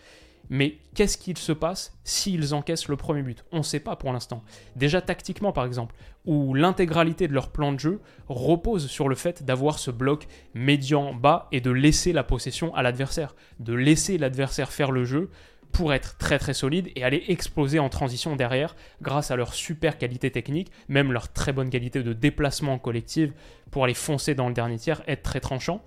Mais 0.50 0.78
qu'est-ce 0.94 1.18
qu'il 1.18 1.38
se 1.38 1.52
passe 1.52 1.96
s'ils 2.04 2.54
encaissent 2.54 2.88
le 2.88 2.96
premier 2.96 3.22
but? 3.22 3.44
On 3.52 3.58
ne 3.58 3.62
sait 3.62 3.80
pas 3.80 3.96
pour 3.96 4.12
l'instant. 4.12 4.42
Déjà 4.76 5.00
tactiquement 5.00 5.52
par 5.52 5.64
exemple, 5.64 5.94
où 6.24 6.54
l'intégralité 6.54 7.28
de 7.28 7.32
leur 7.32 7.50
plan 7.50 7.72
de 7.72 7.80
jeu 7.80 8.00
repose 8.28 8.88
sur 8.88 9.08
le 9.08 9.14
fait 9.14 9.44
d'avoir 9.44 9.78
ce 9.78 9.90
bloc 9.90 10.26
médian 10.54 11.14
bas 11.14 11.48
et 11.52 11.60
de 11.60 11.70
laisser 11.70 12.12
la 12.12 12.24
possession 12.24 12.74
à 12.74 12.82
l'adversaire, 12.82 13.34
de 13.58 13.74
laisser 13.74 14.18
l'adversaire 14.18 14.72
faire 14.72 14.90
le 14.90 15.04
jeu 15.04 15.30
pour 15.74 15.92
être 15.92 16.16
très 16.18 16.38
très 16.38 16.54
solide 16.54 16.90
et 16.94 17.02
aller 17.02 17.24
exploser 17.28 17.80
en 17.80 17.88
transition 17.88 18.36
derrière 18.36 18.76
grâce 19.02 19.32
à 19.32 19.36
leur 19.36 19.54
super 19.54 19.98
qualité 19.98 20.30
technique, 20.30 20.70
même 20.88 21.12
leur 21.12 21.32
très 21.32 21.52
bonne 21.52 21.68
qualité 21.68 22.02
de 22.02 22.12
déplacement 22.12 22.78
collectif 22.78 23.32
pour 23.72 23.84
aller 23.84 23.94
foncer 23.94 24.36
dans 24.36 24.46
le 24.46 24.54
dernier 24.54 24.78
tiers, 24.78 25.02
être 25.08 25.22
très 25.22 25.40
tranchant. 25.40 25.82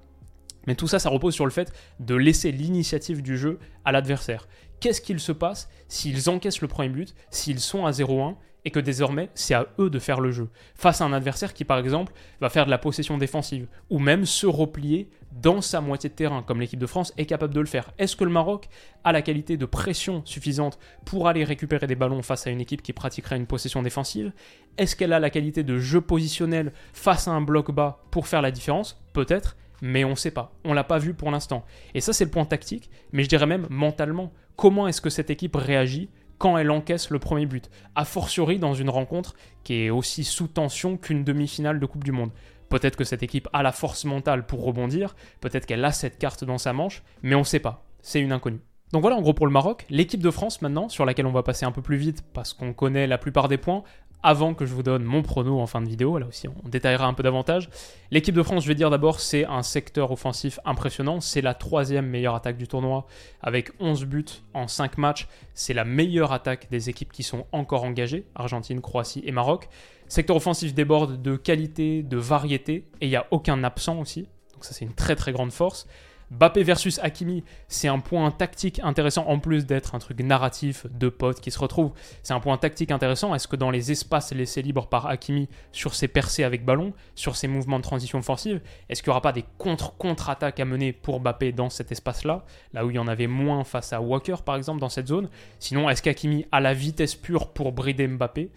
Mais 0.68 0.75
tout 0.75 0.88
ça, 0.88 1.00
ça 1.00 1.10
repose 1.10 1.34
sur 1.34 1.46
le 1.46 1.52
fait 1.52 1.74
de 2.00 2.16
laisser 2.16 2.52
l'initiative 2.52 3.22
du 3.22 3.38
jeu 3.38 3.60
à 3.86 3.92
l'adversaire. 3.92 4.48
Qu'est-ce 4.80 5.02
qu'il 5.02 5.19
se 5.19 5.31
passe 5.31 5.70
s'ils 5.88 6.30
encaissent 6.30 6.62
le 6.62 6.68
premier 6.68 6.89
but, 6.89 7.15
s'ils 7.32 7.60
sont 7.60 7.86
à 7.86 7.91
0-1 7.91 8.36
et 8.68 8.70
que 8.70 8.80
désormais 8.80 9.30
c'est 9.34 9.53
à 9.53 9.68
eux 9.80 9.89
de 9.89 9.98
faire 9.98 10.20
le 10.20 10.32
jeu 10.32 10.50
face 10.75 11.00
à 11.00 11.06
un 11.06 11.13
adversaire 11.13 11.53
qui 11.53 11.63
par 11.63 11.77
exemple 11.77 12.12
va 12.41 12.50
faire 12.50 12.65
de 12.65 12.70
la 12.70 12.77
possession 12.77 13.18
défensive 13.18 13.68
ou 13.89 13.98
même 13.98 14.25
se 14.25 14.46
replier 14.46 15.10
dans 15.32 15.62
sa 15.62 15.80
moitié 15.80 16.10
de 16.10 16.15
terrain 16.15 16.44
comme 16.44 16.60
l'équipe 16.60 16.80
de 16.80 16.86
France 16.86 17.13
est 17.18 17.25
capable 17.25 17.53
de 17.53 17.62
le 17.62 17.65
faire. 17.65 17.94
Est-ce 17.98 18.18
que 18.18 18.25
le 18.25 18.30
Maroc 18.30 18.68
a 19.06 19.13
la 19.13 19.22
qualité 19.22 19.56
de 19.56 19.65
pression 19.65 20.22
suffisante 20.25 20.80
pour 21.06 21.30
aller 21.30 21.46
récupérer 21.46 21.88
des 21.88 21.96
ballons 21.96 22.22
face 22.22 22.46
à 22.46 22.50
une 22.50 22.60
équipe 22.60 22.82
qui 22.82 22.91
pratiquerait 22.91 23.38
une 23.38 23.48
possession 23.48 23.82
défensive? 23.82 24.34
Est-ce 24.77 24.98
qu'elle 24.98 25.13
a 25.13 25.20
la 25.20 25.30
qualité 25.30 25.63
de 25.63 25.77
jeu 25.80 26.01
positionnel 26.01 26.74
face 26.91 27.30
à 27.30 27.32
un 27.32 27.41
bloc 27.41 27.72
bas 27.72 28.03
pour 28.12 28.27
faire 28.27 28.41
la 28.41 28.51
différence? 28.51 29.01
Peut-être 29.13 29.56
mais 29.81 30.03
on 30.03 30.12
ne 30.12 30.15
sait 30.15 30.31
pas. 30.31 30.53
On 30.63 30.74
l'a 30.74 30.84
pas 30.84 30.98
vu 30.98 31.13
pour 31.13 31.31
l'instant. 31.31 31.65
Et 31.93 32.01
ça, 32.01 32.13
c'est 32.13 32.25
le 32.25 32.31
point 32.31 32.46
tactique, 32.46 32.89
mais 33.12 33.24
je 33.24 33.29
dirais 33.29 33.46
même 33.46 33.67
mentalement. 33.69 34.31
Comment 34.55 34.88
est-ce 34.88 35.01
que 35.01 35.10
cette 35.10 35.29
équipe 35.29 35.55
réagit 35.55 36.10
quand 36.38 36.57
elle 36.57 36.72
encaisse 36.72 37.10
le 37.10 37.19
premier 37.19 37.46
but? 37.46 37.69
A 37.96 38.05
fortiori 38.05 38.60
dans 38.60 38.74
une 38.74 38.89
rencontre 38.89 39.36
qui 39.63 39.86
est 39.86 39.89
aussi 39.89 40.24
sous 40.24 40.48
tension 40.48 40.98
qu'une 40.98 41.24
demi-finale 41.24 41.79
de 41.79 41.86
Coupe 41.86 42.03
du 42.03 42.12
Monde. 42.12 42.31
Peut-être 42.69 42.98
que 42.98 43.03
cette 43.03 43.24
équipe 43.24 43.48
a 43.53 43.63
la 43.63 43.72
force 43.72 44.03
mentale 44.05 44.46
pour 44.46 44.63
rebondir, 44.63 45.15
peut-être 45.39 45.65
qu'elle 45.65 45.86
a 45.86 45.91
cette 45.91 46.17
carte 46.17 46.43
dans 46.43 46.57
sa 46.57 46.74
manche, 46.74 47.01
mais 47.22 47.36
on 47.36 47.39
ne 47.39 47.43
sait 47.46 47.60
pas. 47.60 47.86
C'est 48.01 48.19
une 48.19 48.34
inconnue. 48.34 48.60
Donc 48.93 49.01
voilà 49.01 49.17
en 49.17 49.22
gros 49.22 49.34
pour 49.34 49.48
le 49.48 49.51
Maroc. 49.51 49.86
L'équipe 49.89 50.24
de 50.24 50.31
France 50.31 50.62
maintenant, 50.62 50.88
sur 50.88 51.05
laquelle 51.05 51.25
on 51.25 51.31
va 51.31 51.43
passer 51.43 51.65
un 51.65 51.72
peu 51.72 51.81
plus 51.81 51.98
vite 51.98 52.24
parce 52.34 52.53
qu'on 52.53 52.74
connaît 52.74 53.07
la 53.07 53.17
plupart 53.17 53.50
des 53.50 53.57
points, 53.57 53.84
avant 54.24 54.53
que 54.53 54.65
je 54.65 54.74
vous 54.74 54.83
donne 54.83 55.03
mon 55.03 55.21
prono 55.21 55.59
en 55.59 55.67
fin 55.67 55.81
de 55.81 55.88
vidéo, 55.88 56.17
là 56.17 56.25
aussi 56.27 56.47
on 56.47 56.67
détaillera 56.67 57.05
un 57.05 57.13
peu 57.13 57.24
davantage. 57.24 57.69
L'équipe 58.12 58.36
de 58.36 58.43
France, 58.43 58.63
je 58.63 58.67
vais 58.67 58.75
dire 58.75 58.89
d'abord, 58.89 59.19
c'est 59.19 59.45
un 59.45 59.63
secteur 59.63 60.12
offensif 60.12 60.59
impressionnant. 60.65 61.21
C'est 61.21 61.41
la 61.41 61.53
troisième 61.53 62.07
meilleure 62.07 62.36
attaque 62.36 62.57
du 62.57 62.67
tournoi 62.67 63.05
avec 63.41 63.71
11 63.79 64.05
buts 64.05 64.25
en 64.53 64.67
5 64.67 64.97
matchs. 64.97 65.27
C'est 65.53 65.74
la 65.74 65.86
meilleure 65.86 66.31
attaque 66.31 66.69
des 66.69 66.89
équipes 66.89 67.12
qui 67.12 67.24
sont 67.24 67.45
encore 67.51 67.83
engagées, 67.83 68.25
Argentine, 68.36 68.81
Croatie 68.81 69.24
et 69.25 69.31
Maroc. 69.31 69.69
Secteur 70.07 70.36
offensif 70.36 70.74
déborde 70.74 71.21
de 71.21 71.36
qualité, 71.36 72.01
de 72.01 72.17
variété, 72.17 72.88
et 73.01 73.07
il 73.07 73.09
n'y 73.09 73.15
a 73.15 73.27
aucun 73.31 73.63
absent 73.63 74.00
aussi. 74.00 74.27
Donc 74.53 74.65
ça 74.65 74.74
c'est 74.74 74.86
une 74.86 74.93
très 74.93 75.15
très 75.15 75.31
grande 75.31 75.51
force. 75.51 75.88
Bappé 76.29 76.63
versus 76.63 77.00
Hakimi, 77.01 77.46
c'est 77.69 77.88
un 77.88 78.00
point 78.00 78.29
tactique 78.31 78.81
intéressant 78.84 79.25
en 79.27 79.39
plus 79.39 79.65
d'être 79.65 79.96
un 79.96 80.00
truc 80.00 80.19
narratif 80.19 80.86
de 80.91 81.07
potes 81.07 81.39
qui 81.39 81.51
se 81.51 81.60
retrouvent. 81.60 81.93
C'est 82.22 82.34
un 82.34 82.41
point 82.41 82.57
tactique 82.57 82.91
intéressant. 82.91 83.34
Est-ce 83.34 83.48
que 83.48 83.55
dans 83.55 83.72
les 83.72 83.93
espaces 83.93 84.34
laissés 84.34 84.62
libres 84.62 84.88
par 84.88 85.07
Hakimi 85.07 85.48
sur 85.72 85.96
ses 85.96 86.10
percées 86.10 86.43
avec 86.43 86.65
ballon, 86.65 86.91
sur 87.15 87.38
ses 87.38 87.48
mouvements 87.48 87.77
de 87.77 87.84
transition 87.84 88.19
offensive, 88.19 88.60
est-ce 88.89 89.01
qu'il 89.01 89.10
n'y 89.10 89.13
aura 89.13 89.22
pas 89.22 89.31
des 89.31 89.46
contre-contre-attaques 89.57 90.60
à 90.60 90.65
mener 90.65 90.91
pour 90.91 91.22
Bappé 91.22 91.53
dans 91.53 91.69
cet 91.69 91.93
espace-là, 91.93 92.43
là 92.74 92.86
où 92.86 92.91
il 92.91 92.98
y 92.98 93.00
en 93.00 93.07
avait 93.07 93.27
moins 93.27 93.63
face 93.63 93.93
à 93.93 94.01
Walker 94.01 94.36
par 94.46 94.57
exemple 94.57 94.81
dans 94.81 94.89
cette 94.89 95.07
zone? 95.07 95.29
Sinon, 95.60 95.89
est-ce 95.89 96.01
qu'Hakimi 96.01 96.46
a 96.51 96.60
la 96.60 96.74
vitesse 96.74 97.15
pure 97.15 97.53
pour 97.53 97.72
brider 97.72 98.05
Mbappé? 98.05 98.51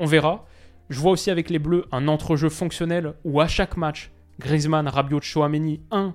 On 0.00 0.06
verra. 0.06 0.46
Je 0.90 0.98
vois 0.98 1.12
aussi 1.12 1.30
avec 1.30 1.48
les 1.48 1.60
Bleus 1.60 1.86
un 1.92 2.08
entrejeu 2.08 2.48
fonctionnel 2.48 3.14
où 3.22 3.40
à 3.40 3.46
chaque 3.46 3.76
match, 3.76 4.10
Griezmann, 4.40 4.88
Rabiot, 4.88 5.20
Chouameni, 5.20 5.80
1 5.92 6.14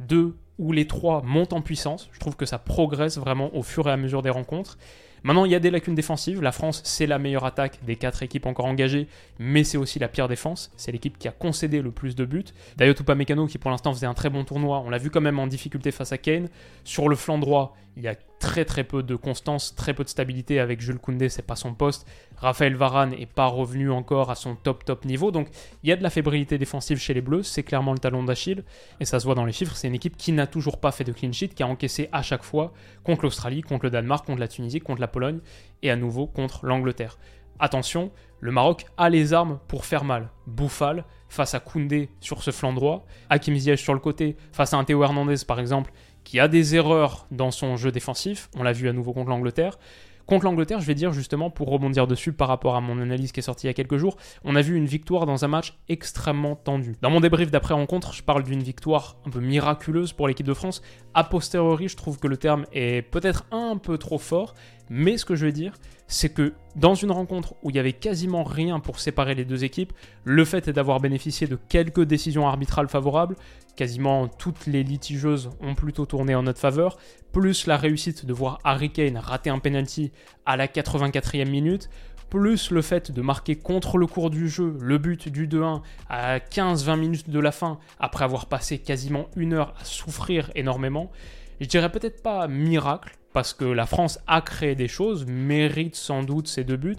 2 0.00 0.36
ou 0.58 0.72
les 0.72 0.86
3 0.86 1.22
montent 1.22 1.52
en 1.52 1.62
puissance. 1.62 2.08
Je 2.12 2.18
trouve 2.18 2.36
que 2.36 2.46
ça 2.46 2.58
progresse 2.58 3.18
vraiment 3.18 3.54
au 3.54 3.62
fur 3.62 3.88
et 3.88 3.92
à 3.92 3.96
mesure 3.96 4.22
des 4.22 4.30
rencontres. 4.30 4.76
Maintenant, 5.22 5.44
il 5.44 5.52
y 5.52 5.54
a 5.54 5.60
des 5.60 5.70
lacunes 5.70 5.94
défensives. 5.94 6.40
La 6.40 6.52
France, 6.52 6.80
c'est 6.84 7.06
la 7.06 7.18
meilleure 7.18 7.44
attaque 7.44 7.78
des 7.84 7.96
quatre 7.96 8.22
équipes 8.22 8.46
encore 8.46 8.64
engagées, 8.64 9.06
mais 9.38 9.64
c'est 9.64 9.76
aussi 9.76 9.98
la 9.98 10.08
pire 10.08 10.28
défense. 10.28 10.72
C'est 10.76 10.92
l'équipe 10.92 11.18
qui 11.18 11.28
a 11.28 11.32
concédé 11.32 11.82
le 11.82 11.90
plus 11.90 12.14
de 12.14 12.24
buts. 12.24 12.44
D'ailleurs, 12.76 12.94
Mécano, 13.16 13.46
qui 13.46 13.58
pour 13.58 13.70
l'instant 13.70 13.92
faisait 13.92 14.06
un 14.06 14.14
très 14.14 14.30
bon 14.30 14.44
tournoi, 14.44 14.82
on 14.84 14.90
l'a 14.90 14.98
vu 14.98 15.10
quand 15.10 15.20
même 15.20 15.38
en 15.38 15.46
difficulté 15.46 15.90
face 15.90 16.12
à 16.12 16.18
Kane. 16.18 16.48
Sur 16.84 17.08
le 17.08 17.16
flanc 17.16 17.38
droit, 17.38 17.76
il 17.96 18.02
y 18.02 18.08
a 18.08 18.14
très 18.40 18.64
très 18.64 18.82
peu 18.82 19.04
de 19.04 19.14
constance, 19.14 19.76
très 19.76 19.94
peu 19.94 20.02
de 20.02 20.08
stabilité 20.08 20.58
avec 20.58 20.80
Jules 20.80 20.98
Koundé, 20.98 21.28
c'est 21.28 21.46
pas 21.46 21.54
son 21.56 21.74
poste. 21.74 22.08
Raphaël 22.36 22.74
Varane 22.74 23.10
n'est 23.10 23.26
pas 23.26 23.46
revenu 23.46 23.90
encore 23.90 24.30
à 24.30 24.34
son 24.34 24.56
top 24.56 24.84
top 24.84 25.04
niveau, 25.04 25.30
donc 25.30 25.48
il 25.82 25.90
y 25.90 25.92
a 25.92 25.96
de 25.96 26.02
la 26.02 26.10
fébrilité 26.10 26.56
défensive 26.56 26.98
chez 26.98 27.14
les 27.14 27.20
Bleus, 27.20 27.44
c'est 27.44 27.62
clairement 27.62 27.92
le 27.92 27.98
talon 27.98 28.24
d'Achille, 28.24 28.64
et 28.98 29.04
ça 29.04 29.20
se 29.20 29.26
voit 29.26 29.34
dans 29.34 29.44
les 29.44 29.52
chiffres, 29.52 29.76
c'est 29.76 29.88
une 29.88 29.94
équipe 29.94 30.16
qui 30.16 30.32
n'a 30.32 30.46
toujours 30.46 30.80
pas 30.80 30.90
fait 30.90 31.04
de 31.04 31.12
clean 31.12 31.32
sheet, 31.32 31.48
qui 31.48 31.62
a 31.62 31.66
encaissé 31.66 32.08
à 32.12 32.22
chaque 32.22 32.42
fois 32.42 32.72
contre 33.04 33.22
l'Australie, 33.22 33.60
contre 33.60 33.84
le 33.84 33.90
Danemark, 33.90 34.26
contre 34.26 34.40
la 34.40 34.48
Tunisie, 34.48 34.80
contre 34.80 35.02
la 35.02 35.08
Pologne, 35.08 35.40
et 35.82 35.90
à 35.90 35.96
nouveau 35.96 36.26
contre 36.26 36.64
l'Angleterre. 36.64 37.18
Attention, 37.58 38.10
le 38.40 38.52
Maroc 38.52 38.86
a 38.96 39.10
les 39.10 39.34
armes 39.34 39.58
pour 39.68 39.84
faire 39.84 40.02
mal. 40.02 40.30
Bouffal 40.46 41.04
face 41.28 41.54
à 41.54 41.60
Koundé 41.60 42.08
sur 42.20 42.42
ce 42.42 42.50
flanc 42.50 42.72
droit, 42.72 43.04
Hakim 43.28 43.54
Ziyech 43.54 43.80
sur 43.80 43.92
le 43.92 44.00
côté 44.00 44.36
face 44.50 44.72
à 44.72 44.78
un 44.78 44.84
Théo 44.84 45.04
Hernandez 45.04 45.36
par 45.46 45.60
exemple, 45.60 45.92
qui 46.30 46.38
a 46.38 46.46
des 46.46 46.76
erreurs 46.76 47.26
dans 47.32 47.50
son 47.50 47.76
jeu 47.76 47.90
défensif. 47.90 48.50
On 48.56 48.62
l'a 48.62 48.72
vu 48.72 48.88
à 48.88 48.92
nouveau 48.92 49.12
contre 49.12 49.30
l'Angleterre. 49.30 49.80
Contre 50.26 50.44
l'Angleterre, 50.44 50.80
je 50.80 50.86
vais 50.86 50.94
dire 50.94 51.12
justement, 51.12 51.50
pour 51.50 51.68
rebondir 51.68 52.06
dessus 52.06 52.32
par 52.32 52.46
rapport 52.46 52.76
à 52.76 52.80
mon 52.80 53.00
analyse 53.00 53.32
qui 53.32 53.40
est 53.40 53.42
sortie 53.42 53.66
il 53.66 53.70
y 53.70 53.70
a 53.70 53.74
quelques 53.74 53.96
jours, 53.96 54.16
on 54.44 54.54
a 54.54 54.62
vu 54.62 54.76
une 54.76 54.86
victoire 54.86 55.26
dans 55.26 55.44
un 55.44 55.48
match 55.48 55.76
extrêmement 55.88 56.54
tendu. 56.54 56.94
Dans 57.02 57.10
mon 57.10 57.18
débrief 57.18 57.50
d'après-rencontre, 57.50 58.12
je 58.12 58.22
parle 58.22 58.44
d'une 58.44 58.62
victoire 58.62 59.16
un 59.26 59.30
peu 59.30 59.40
miraculeuse 59.40 60.12
pour 60.12 60.28
l'équipe 60.28 60.46
de 60.46 60.54
France. 60.54 60.82
A 61.14 61.24
posteriori, 61.24 61.88
je 61.88 61.96
trouve 61.96 62.20
que 62.20 62.28
le 62.28 62.36
terme 62.36 62.64
est 62.72 63.02
peut-être 63.02 63.46
un 63.50 63.76
peu 63.76 63.98
trop 63.98 64.18
fort, 64.18 64.54
mais 64.90 65.16
ce 65.16 65.24
que 65.24 65.36
je 65.36 65.46
veux 65.46 65.52
dire, 65.52 65.72
c'est 66.08 66.30
que 66.30 66.52
dans 66.74 66.96
une 66.96 67.12
rencontre 67.12 67.54
où 67.62 67.70
il 67.70 67.76
y 67.76 67.78
avait 67.78 67.92
quasiment 67.92 68.42
rien 68.42 68.80
pour 68.80 68.98
séparer 68.98 69.36
les 69.36 69.44
deux 69.44 69.62
équipes, 69.62 69.92
le 70.24 70.44
fait 70.44 70.68
d'avoir 70.68 70.98
bénéficié 70.98 71.46
de 71.46 71.56
quelques 71.68 72.02
décisions 72.02 72.48
arbitrales 72.48 72.88
favorables, 72.88 73.36
quasiment 73.76 74.26
toutes 74.26 74.66
les 74.66 74.82
litigeuses 74.82 75.50
ont 75.60 75.76
plutôt 75.76 76.06
tourné 76.06 76.34
en 76.34 76.42
notre 76.42 76.58
faveur, 76.58 76.98
plus 77.30 77.68
la 77.68 77.76
réussite 77.76 78.26
de 78.26 78.32
voir 78.32 78.58
Harry 78.64 78.90
Kane 78.90 79.16
rater 79.16 79.48
un 79.48 79.60
penalty 79.60 80.10
à 80.44 80.56
la 80.56 80.66
84e 80.66 81.48
minute, 81.48 81.88
plus 82.28 82.72
le 82.72 82.82
fait 82.82 83.12
de 83.12 83.22
marquer 83.22 83.54
contre 83.54 83.96
le 83.96 84.08
cours 84.08 84.30
du 84.30 84.48
jeu 84.48 84.76
le 84.80 84.98
but 84.98 85.28
du 85.28 85.46
2-1 85.46 85.82
à 86.08 86.38
15-20 86.38 86.98
minutes 86.98 87.30
de 87.30 87.38
la 87.38 87.52
fin, 87.52 87.78
après 88.00 88.24
avoir 88.24 88.46
passé 88.46 88.78
quasiment 88.78 89.28
une 89.36 89.52
heure 89.52 89.74
à 89.80 89.84
souffrir 89.84 90.50
énormément, 90.56 91.12
je 91.60 91.66
dirais 91.66 91.92
peut-être 91.92 92.22
pas 92.22 92.48
miracle, 92.48 93.16
parce 93.32 93.54
que 93.54 93.64
la 93.64 93.86
France 93.86 94.18
a 94.26 94.40
créé 94.40 94.74
des 94.74 94.88
choses, 94.88 95.26
mérite 95.26 95.94
sans 95.94 96.22
doute 96.22 96.48
ces 96.48 96.64
deux 96.64 96.76
buts. 96.76 96.96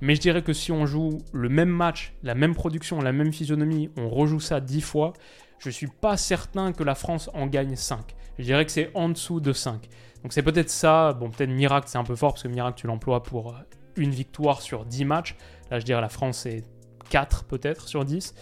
Mais 0.00 0.14
je 0.14 0.20
dirais 0.20 0.42
que 0.42 0.52
si 0.52 0.72
on 0.72 0.86
joue 0.86 1.18
le 1.32 1.48
même 1.48 1.68
match, 1.68 2.14
la 2.22 2.34
même 2.34 2.54
production, 2.54 3.00
la 3.00 3.12
même 3.12 3.32
physionomie, 3.32 3.90
on 3.96 4.08
rejoue 4.08 4.40
ça 4.40 4.60
dix 4.60 4.80
fois, 4.80 5.12
je 5.58 5.68
ne 5.68 5.72
suis 5.72 5.88
pas 5.88 6.16
certain 6.16 6.72
que 6.72 6.82
la 6.82 6.94
France 6.94 7.30
en 7.34 7.46
gagne 7.46 7.76
5. 7.76 8.14
Je 8.38 8.44
dirais 8.44 8.64
que 8.64 8.72
c'est 8.72 8.90
en 8.94 9.10
dessous 9.10 9.40
de 9.40 9.52
5. 9.52 9.88
Donc 10.22 10.32
c'est 10.32 10.42
peut-être 10.42 10.70
ça, 10.70 11.12
bon 11.12 11.30
peut-être 11.30 11.50
miracle 11.50 11.86
c'est 11.88 11.98
un 11.98 12.04
peu 12.04 12.16
fort 12.16 12.32
parce 12.32 12.42
que 12.42 12.48
miracle 12.48 12.80
tu 12.80 12.86
l'emploies 12.86 13.22
pour 13.22 13.50
euh, 13.50 13.58
une 13.96 14.10
victoire 14.10 14.62
sur 14.62 14.86
10 14.86 15.04
matchs. 15.04 15.36
Là 15.70 15.78
je 15.78 15.84
dirais 15.84 16.00
la 16.00 16.08
France 16.08 16.38
c'est 16.38 16.64
4 17.10 17.44
peut-être 17.44 17.88
sur 17.88 18.04
10. 18.04 18.34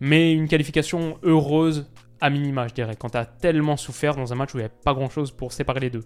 Mais 0.00 0.32
une 0.32 0.48
qualification 0.48 1.18
heureuse 1.22 1.90
à 2.20 2.30
minima 2.30 2.68
je 2.68 2.74
dirais, 2.74 2.94
quand 2.96 3.10
tu 3.10 3.18
as 3.18 3.26
tellement 3.26 3.76
souffert 3.76 4.14
dans 4.14 4.32
un 4.32 4.36
match 4.36 4.54
où 4.54 4.58
il 4.58 4.60
n'y 4.60 4.66
avait 4.66 4.74
pas 4.84 4.94
grand-chose 4.94 5.32
pour 5.32 5.52
séparer 5.52 5.80
les 5.80 5.90
deux. 5.90 6.04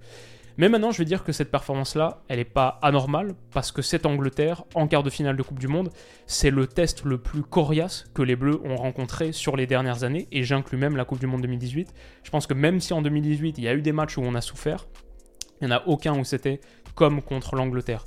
Mais 0.56 0.68
maintenant, 0.68 0.92
je 0.92 0.99
vais 0.99 1.04
dire 1.04 1.25
que 1.25 1.32
cette 1.32 1.50
performance-là, 1.50 2.23
elle 2.28 2.38
n'est 2.38 2.44
pas 2.44 2.78
anormale, 2.80 3.34
parce 3.50 3.73
que 3.73 3.82
cette 3.82 4.06
Angleterre, 4.06 4.64
en 4.75 4.87
quart 4.87 5.02
de 5.02 5.11
finale 5.11 5.37
de 5.37 5.42
Coupe 5.42 5.58
du 5.58 5.66
Monde, 5.66 5.90
c'est 6.26 6.50
le 6.50 6.68
test 6.68 7.04
le 7.04 7.18
plus 7.18 7.42
coriace 7.42 8.04
que 8.14 8.23
les 8.23 8.37
Bleus 8.37 8.61
ont 8.64 8.76
rencontré 8.76 9.32
sur 9.32 9.56
les 9.56 9.66
dernières 9.66 10.04
années, 10.04 10.28
et 10.30 10.44
j'inclus 10.44 10.78
même 10.78 10.96
la 10.96 11.04
Coupe 11.04 11.18
du 11.18 11.26
Monde 11.26 11.42
2018. 11.42 11.92
Je 12.23 12.30
pense 12.30 12.46
que 12.46 12.54
même 12.54 12.80
si 12.80 12.92
en 12.92 13.02
2018, 13.02 13.58
il 13.58 13.64
y 13.64 13.68
a 13.68 13.75
eu 13.75 13.82
des 13.82 13.92
matchs 13.92 14.16
où 14.16 14.23
on 14.23 14.34
a 14.37 14.40
souffert, 14.40 14.87
il 15.61 15.66
n'y 15.66 15.73
en 15.73 15.76
a 15.76 15.82
aucun 15.87 16.16
où 16.18 16.25
c'était 16.25 16.61
comme 16.94 17.20
contre 17.20 17.56
l'Angleterre 17.56 18.06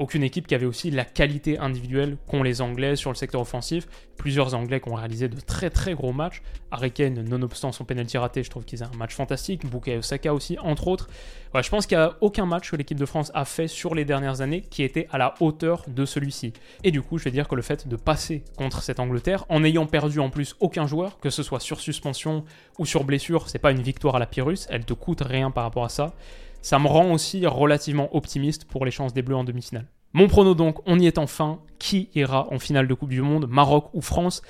aucune 0.00 0.22
équipe 0.22 0.46
qui 0.46 0.54
avait 0.54 0.66
aussi 0.66 0.90
la 0.90 1.04
qualité 1.04 1.58
individuelle 1.58 2.16
qu'ont 2.26 2.42
les 2.42 2.62
Anglais 2.62 2.96
sur 2.96 3.10
le 3.10 3.16
secteur 3.16 3.42
offensif. 3.42 3.86
Plusieurs 4.16 4.54
Anglais 4.54 4.80
qui 4.80 4.88
ont 4.88 4.94
réalisé 4.94 5.28
de 5.28 5.38
très 5.38 5.68
très 5.68 5.94
gros 5.94 6.12
matchs. 6.12 6.42
Harry 6.70 6.90
nonobstant 7.10 7.70
son 7.70 7.84
penalty 7.84 8.16
raté, 8.16 8.42
je 8.42 8.50
trouve 8.50 8.64
qu'ils 8.64 8.82
ont 8.82 8.88
un 8.92 8.96
match 8.96 9.14
fantastique. 9.14 9.66
Bukayo 9.66 9.98
Osaka 9.98 10.32
aussi, 10.32 10.58
entre 10.58 10.88
autres. 10.88 11.08
je 11.54 11.68
pense 11.68 11.86
qu'il 11.86 11.98
n'y 11.98 12.02
a 12.02 12.16
aucun 12.22 12.46
match 12.46 12.70
que 12.70 12.76
l'équipe 12.76 12.98
de 12.98 13.04
France 13.04 13.30
a 13.34 13.44
fait 13.44 13.68
sur 13.68 13.94
les 13.94 14.06
dernières 14.06 14.40
années 14.40 14.62
qui 14.62 14.82
était 14.82 15.06
à 15.10 15.18
la 15.18 15.34
hauteur 15.40 15.84
de 15.86 16.06
celui-ci. 16.06 16.54
Et 16.82 16.90
du 16.90 17.02
coup, 17.02 17.18
je 17.18 17.24
vais 17.24 17.30
dire 17.30 17.46
que 17.46 17.54
le 17.54 17.62
fait 17.62 17.86
de 17.86 17.96
passer 17.96 18.42
contre 18.56 18.82
cette 18.82 19.00
Angleterre, 19.00 19.44
en 19.50 19.62
ayant 19.64 19.86
perdu 19.86 20.18
en 20.18 20.30
plus 20.30 20.56
aucun 20.60 20.86
joueur, 20.86 21.20
que 21.20 21.28
ce 21.28 21.42
soit 21.42 21.60
sur 21.60 21.78
suspension 21.78 22.44
ou 22.78 22.86
sur 22.86 23.04
blessure, 23.04 23.50
c'est 23.50 23.58
pas 23.58 23.70
une 23.70 23.82
victoire 23.82 24.16
à 24.16 24.18
la 24.18 24.26
Pyrrhus, 24.26 24.66
elle 24.70 24.86
te 24.86 24.94
coûte 24.94 25.20
rien 25.20 25.50
par 25.50 25.64
rapport 25.64 25.84
à 25.84 25.90
ça 25.90 26.14
ça 26.62 26.78
me 26.78 26.86
rend 26.86 27.12
aussi 27.12 27.46
relativement 27.46 28.14
optimiste 28.14 28.64
pour 28.64 28.84
les 28.84 28.90
chances 28.90 29.12
des 29.12 29.22
Bleus 29.22 29.36
en 29.36 29.44
demi-finale. 29.44 29.86
Mon 30.12 30.26
prono 30.26 30.54
donc, 30.54 30.78
on 30.86 30.98
y 30.98 31.06
est 31.06 31.18
enfin. 31.18 31.60
Qui 31.78 32.10
ira 32.14 32.52
en 32.52 32.58
finale 32.58 32.88
de 32.88 32.94
Coupe 32.94 33.10
du 33.10 33.22
Monde, 33.22 33.46
Maroc 33.48 33.90
ou 33.94 34.00
France? 34.00 34.42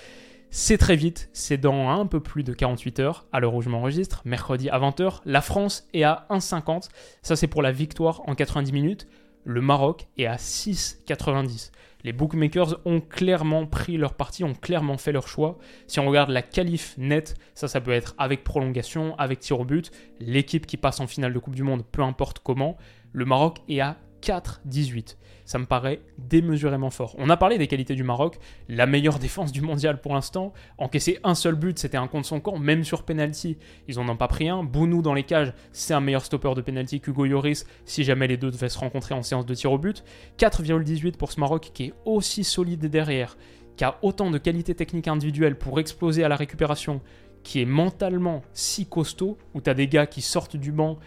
C'est 0.53 0.79
très 0.79 0.97
vite, 0.97 1.31
c'est 1.33 1.59
dans 1.59 1.91
un 1.91 2.07
peu 2.07 2.19
plus 2.19 2.43
de 2.43 2.53
48 2.53 2.99
heures, 2.99 3.27
à 3.31 3.39
l'heure 3.39 3.55
où 3.55 3.63
je 3.63 3.69
m'enregistre, 3.69 4.23
mercredi 4.25 4.69
à 4.69 4.81
20h. 4.81 5.21
La 5.25 5.43
France 5.43 5.87
est 5.95 6.03
à 6.03 6.27
1,50, 6.29 6.89
ça 7.23 7.37
c'est 7.37 7.47
pour 7.47 7.63
la 7.63 7.71
victoire 7.71 8.29
en 8.29 8.35
90 8.35 8.73
minutes. 8.73 9.07
Le 9.45 9.61
Maroc 9.61 10.07
est 10.17 10.27
à 10.27 10.37
6,90 10.37 11.71
les 12.05 12.13
bookmakers 12.13 12.81
ont 12.85 13.01
clairement 13.01 13.67
pris 13.67 13.97
leur 13.97 14.15
parti, 14.15 14.45
ont 14.45 14.55
clairement 14.55 14.97
fait 14.97 15.13
leur 15.13 15.29
choix. 15.29 15.59
Si 15.87 16.01
on 16.01 16.07
regarde 16.07 16.31
la 16.31 16.43
qualif 16.43 16.95
nette, 16.99 17.37
ça, 17.55 17.69
ça 17.69 17.81
peut 17.81 17.93
être 17.93 18.15
avec 18.19 18.45
prolongation, 18.45 19.17
avec 19.19 19.41
tir 19.41 19.61
au 19.61 19.65
but. 19.65 19.91
L'équipe 20.19 20.67
qui 20.67 20.77
passe 20.77 21.01
en 21.01 21.07
finale 21.07 21.33
de 21.33 21.39
Coupe 21.39 21.55
du 21.55 21.63
Monde, 21.63 21.85
peu 21.91 22.03
importe 22.03 22.41
comment. 22.41 22.77
Le 23.13 23.25
Maroc 23.25 23.59
est 23.69 23.81
à 23.81 23.97
4-18. 24.23 25.17
Ça 25.45 25.59
me 25.59 25.67
paraît 25.67 26.01
démesurément 26.17 26.91
fort. 26.91 27.17
On 27.19 27.29
a 27.29 27.37
parlé 27.37 27.59
des 27.59 27.67
qualités 27.67 27.95
du 27.95 28.05
Maroc, 28.05 28.39
la 28.69 28.87
meilleure 28.87 29.19
défense 29.19 29.53
du 29.53 29.63
mondial 29.63 30.01
pour 30.01 30.15
l'instant. 30.15 30.53
Encaisser 30.79 31.19
un 31.25 31.35
seul 31.35 31.55
but, 31.55 31.79
c'était 31.79 31.97
un 31.97 32.07
contre 32.07 32.27
son 32.27 32.41
camp, 32.41 32.59
même 32.59 32.85
sur 32.85 33.03
penalty. 33.03 33.59
Ils 33.89 33.97
n'en 33.97 34.09
ont 34.09 34.17
pas 34.17 34.29
pris 34.29 34.49
un. 34.49 34.63
Bounou 34.63 35.03
dans 35.03 35.15
les 35.15 35.25
cages, 35.25 35.53
c'est 35.73 35.95
un 35.95 36.01
meilleur 36.01 36.25
stopper 36.25 36.55
de 36.55 36.61
penalty 36.61 37.01
qu'Hugo 37.01 37.25
Yoris 37.25 37.67
si 37.85 38.05
jamais 38.05 38.29
les 38.29 38.37
deux 38.37 38.51
devaient 38.51 38.69
se 38.69 38.79
rencontrer 38.79 39.15
en 39.15 39.23
séance 39.23 39.47
de 39.47 39.55
tir 39.55 39.73
au 39.73 39.79
but. 39.79 40.05
4,18 40.39 41.17
pour 41.17 41.33
ce 41.33 41.41
Maroc 41.41 41.71
qui 41.75 41.85
est 41.85 41.95
aussi 42.05 42.45
solide 42.45 42.87
derrière, 42.87 43.37
qui 43.77 43.85
a 43.85 43.99
autant 44.03 44.31
de 44.31 44.39
qualités 44.39 44.75
techniques 44.75 45.09
individuelles 45.09 45.59
pour 45.59 45.81
exploser 45.81 46.23
à 46.23 46.29
la 46.29 46.37
récupération, 46.37 47.01
qui 47.43 47.61
est 47.61 47.67
mentalement 47.67 48.43
si 48.53 48.87
costaud, 48.87 49.39
où 49.55 49.61
tu 49.61 49.71
as 49.71 49.75
des 49.75 49.89
gars 49.89 50.07
qui 50.07 50.23
sortent 50.23 50.57
du 50.57 50.73
banc 50.73 50.99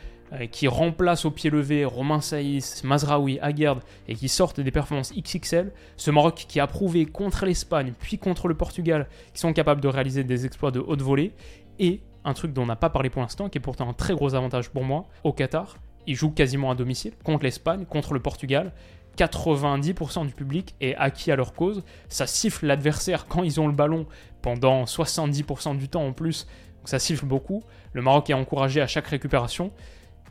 qui 0.52 0.68
remplacent 0.68 1.26
au 1.26 1.32
pied 1.32 1.50
levé 1.50 1.86
Romain 1.86 2.22
Saïs, 2.22 2.84
Mazraoui, 2.84 3.40
Aguerd 3.42 3.82
et 4.08 4.16
qui 4.16 4.30
sortent 4.30 4.60
des 4.60 4.72
performances 4.72 5.14
XXL, 5.14 5.72
ce 5.98 6.12
Maroc 6.12 6.46
qui 6.48 6.60
a 6.60 6.68
prouvé 6.68 7.06
contre 7.06 7.46
l'Espagne 7.46 7.94
puis 8.00 8.18
contre 8.18 8.48
le 8.48 8.56
Portugal 8.56 9.08
qu'ils 9.28 9.42
sont 9.42 9.54
capables 9.54 9.82
de 9.82 9.88
réaliser 9.88 10.24
des 10.24 10.46
exploits 10.46 10.72
de 10.72 10.80
haute 10.80 11.02
volée 11.02 11.34
et 11.80 12.02
un 12.26 12.34
truc 12.34 12.54
dont 12.54 12.64
on 12.64 12.68
n'a 12.68 12.76
pas 12.76 12.90
parlé 12.90 13.10
pour 13.10 13.22
l'instant 13.22 13.50
qui 13.50 13.58
est 13.58 13.62
pourtant 13.62 13.90
un 13.90 13.94
très 13.94 14.14
gros 14.14 14.34
avantage 14.34 14.70
pour 14.70 14.84
moi 14.84 15.08
au 15.24 15.34
Qatar, 15.34 15.78
ils 16.08 16.16
jouent 16.16 16.32
quasiment 16.32 16.72
à 16.72 16.76
domicile 16.76 17.14
contre 17.24 17.44
l'Espagne, 17.44 17.86
contre 17.86 18.14
le 18.14 18.20
Portugal. 18.20 18.72
90% 19.18 20.26
du 20.26 20.34
public 20.34 20.76
est 20.82 20.96
acquis 20.96 21.32
à 21.32 21.36
leur 21.36 21.54
cause. 21.54 21.84
Ça 22.10 22.26
siffle 22.26 22.66
l'adversaire 22.66 23.28
quand 23.28 23.44
ils 23.44 23.62
ont 23.62 23.68
le 23.68 23.74
ballon 23.74 24.08
pendant 24.42 24.86
70% 24.86 25.78
du 25.78 25.88
temps 25.88 26.06
en 26.06 26.14
plus. 26.14 26.48
Donc 26.80 26.90
ça 26.90 27.00
siffle 27.00 27.26
beaucoup. 27.26 27.64
Le 27.94 28.02
Maroc 28.02 28.30
est 28.30 28.34
encouragé 28.34 28.82
à 28.82 28.88
chaque 28.88 29.08
récupération. 29.08 29.72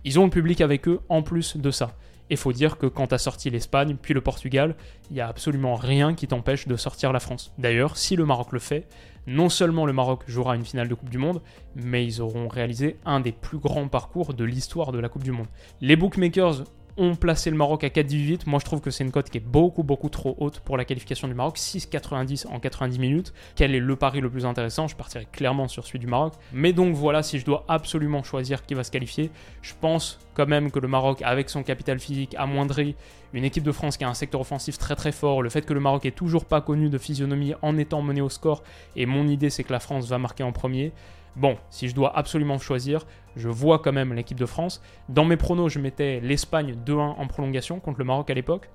Ils 0.04 0.18
ont 0.18 0.25
le 0.25 0.30
public 0.30 0.61
avec 0.61 0.88
eux 0.88 1.00
en 1.09 1.23
plus 1.23 1.56
de 1.56 1.71
ça. 1.71 1.97
Il 2.30 2.37
faut 2.37 2.52
dire 2.52 2.78
que 2.78 2.87
quand 2.87 3.09
tu 3.09 3.14
as 3.14 3.18
sorti 3.18 3.50
l'Espagne, 3.50 3.97
puis 4.00 4.14
le 4.14 4.21
Portugal, 4.21 4.75
il 5.11 5.14
n'y 5.14 5.21
a 5.21 5.28
absolument 5.28 5.75
rien 5.75 6.14
qui 6.14 6.26
t'empêche 6.26 6.66
de 6.66 6.76
sortir 6.76 7.12
la 7.12 7.21
France. 7.21 7.52
D'ailleurs, 7.59 7.97
si 7.97 8.16
le 8.16 8.25
Maroc 8.25 8.52
le 8.52 8.59
fait, 8.59 8.88
non 9.26 9.49
seulement 9.49 9.87
le 9.87 9.92
Maroc 9.92 10.25
jouera 10.26 10.56
une 10.56 10.64
finale 10.64 10.88
de 10.88 10.94
Coupe 10.94 11.11
du 11.11 11.18
Monde, 11.18 11.42
mais 11.76 12.04
ils 12.04 12.21
auront 12.21 12.49
réalisé 12.49 12.97
un 13.04 13.21
des 13.21 13.32
plus 13.32 13.59
grands 13.59 13.88
parcours 13.88 14.35
de 14.35 14.44
l'histoire 14.44 14.92
de 14.92 14.99
la 14.99 15.09
Coupe 15.09 15.25
du 15.25 15.32
Monde. 15.32 15.47
Les 15.80 15.94
bookmakers 15.94 16.64
ont 16.96 17.14
placé 17.14 17.50
le 17.50 17.56
Maroc 17.56 17.84
à 17.84 17.88
4,18. 17.88 18.42
Moi, 18.46 18.58
je 18.58 18.64
trouve 18.64 18.80
que 18.80 18.90
c'est 18.90 19.04
une 19.04 19.11
cote 19.11 19.30
qui 19.30 19.38
est 19.38 19.46
beaucoup, 19.46 19.82
beaucoup 19.82 20.08
trop 20.08 20.37
haute 20.38 20.61
pour 20.61 20.76
la 20.76 20.84
qualification 20.84 21.28
du 21.28 21.34
Maroc. 21.34 21.58
6,90 21.58 22.46
en 22.49 22.61
90 22.61 22.99
minutes. 22.99 23.32
Quel 23.56 23.75
est 23.75 23.80
le 23.80 23.96
pari 23.96 24.20
le 24.20 24.30
plus 24.30 24.46
intéressant? 24.46 24.88
Je 24.88 24.96
partirai 24.96 25.26
clairement 25.30 25.68
sur 25.68 25.87
celui 25.87 25.99
du 25.99 26.06
Maroc. 26.06 26.34
Mais 26.52 26.72
donc 26.72 26.94
voilà, 26.94 27.22
si 27.22 27.38
je 27.38 27.44
dois 27.44 27.64
absolument 27.68 28.22
choisir 28.22 28.64
qui 28.64 28.75
va 28.75 28.84
se 28.84 28.90
qualifier, 28.90 29.30
je 29.62 29.72
pense 29.80 30.18
quand 30.34 30.46
même 30.46 30.70
que 30.70 30.78
le 30.78 30.88
Maroc, 30.88 31.22
avec 31.22 31.50
son 31.50 31.62
capital 31.62 31.99
physique 31.99 32.34
amoindri, 32.38 32.96
une 33.32 33.44
équipe 33.44 33.64
de 33.64 33.72
France 33.72 33.96
qui 33.96 34.04
a 34.04 34.08
un 34.08 34.14
secteur 34.14 34.40
offensif 34.40 34.78
très 34.78 34.94
très 34.94 35.12
fort, 35.12 35.42
le 35.42 35.50
fait 35.50 35.62
que 35.62 35.72
le 35.72 35.80
Maroc 35.80 36.04
est 36.06 36.16
toujours 36.16 36.44
pas 36.44 36.61
connu 36.61 36.88
de 36.88 36.99
physionomie 36.99 37.54
en 37.62 37.78
étant 37.78 38.02
mené 38.02 38.20
au 38.20 38.28
score, 38.28 38.62
et 38.96 39.06
mon 39.06 39.26
idée 39.28 39.50
c'est 39.50 39.64
que 39.64 39.72
la 39.72 39.80
France 39.80 40.08
va 40.08 40.18
marquer 40.18 40.42
en 40.42 40.52
premier. 40.52 40.92
Bon, 41.37 41.57
si 41.71 41.89
je 41.89 41.95
dois 41.95 42.17
absolument 42.17 42.59
choisir, 42.59 43.07
je 43.37 43.49
vois 43.49 43.79
quand 43.79 43.93
même 43.93 44.12
l'équipe 44.12 44.39
de 44.39 44.47
France. 44.47 44.83
Dans 45.09 45.25
mes 45.25 45.37
pronos, 45.37 45.73
je 45.73 45.79
mettais 45.79 46.21
l'Espagne 46.21 46.77
2-1 46.85 46.99
en 46.99 47.27
prolongation 47.27 47.81
contre 47.81 47.99
le 47.99 48.05
Maroc 48.05 48.29
à 48.29 48.35
l'époque. 48.35 48.69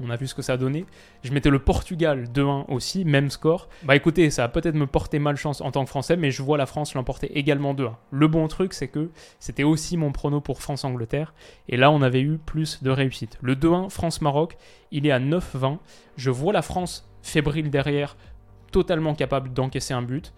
On 0.00 0.10
a 0.10 0.16
vu 0.16 0.26
ce 0.26 0.34
que 0.34 0.42
ça 0.42 0.54
a 0.54 0.56
donné. 0.56 0.84
Je 1.22 1.32
mettais 1.32 1.48
le 1.48 1.58
Portugal 1.58 2.24
2-1 2.24 2.66
aussi, 2.68 3.04
même 3.04 3.30
score. 3.30 3.68
Bah 3.84 3.96
écoutez, 3.96 4.28
ça 4.30 4.42
va 4.42 4.48
peut-être 4.48 4.74
me 4.74 4.86
porter 4.86 5.18
malchance 5.18 5.62
en 5.62 5.70
tant 5.70 5.84
que 5.84 5.88
Français, 5.88 6.16
mais 6.16 6.30
je 6.30 6.42
vois 6.42 6.58
la 6.58 6.66
France 6.66 6.94
l'emporter 6.94 7.38
également 7.38 7.72
2-1. 7.72 7.94
Le 8.10 8.28
bon 8.28 8.46
truc, 8.48 8.74
c'est 8.74 8.88
que 8.88 9.10
c'était 9.38 9.62
aussi 9.62 9.96
mon 9.96 10.12
prono 10.12 10.40
pour 10.40 10.60
France-Angleterre, 10.60 11.34
et 11.68 11.78
là 11.78 11.90
on 11.90 12.02
avait 12.02 12.20
eu 12.20 12.36
plus 12.36 12.82
de 12.82 12.90
réussite. 12.90 13.38
Le 13.40 13.54
2-1 13.54 13.88
France-Maroc, 13.88 14.58
il 14.90 15.06
est 15.06 15.12
à 15.12 15.20
9-20. 15.20 15.78
Je 16.16 16.30
vois 16.30 16.52
la 16.52 16.62
France 16.62 17.08
fébrile 17.22 17.70
derrière, 17.70 18.16
totalement 18.72 19.14
capable 19.14 19.52
d'encaisser 19.54 19.94
un 19.94 20.02
but 20.02 20.34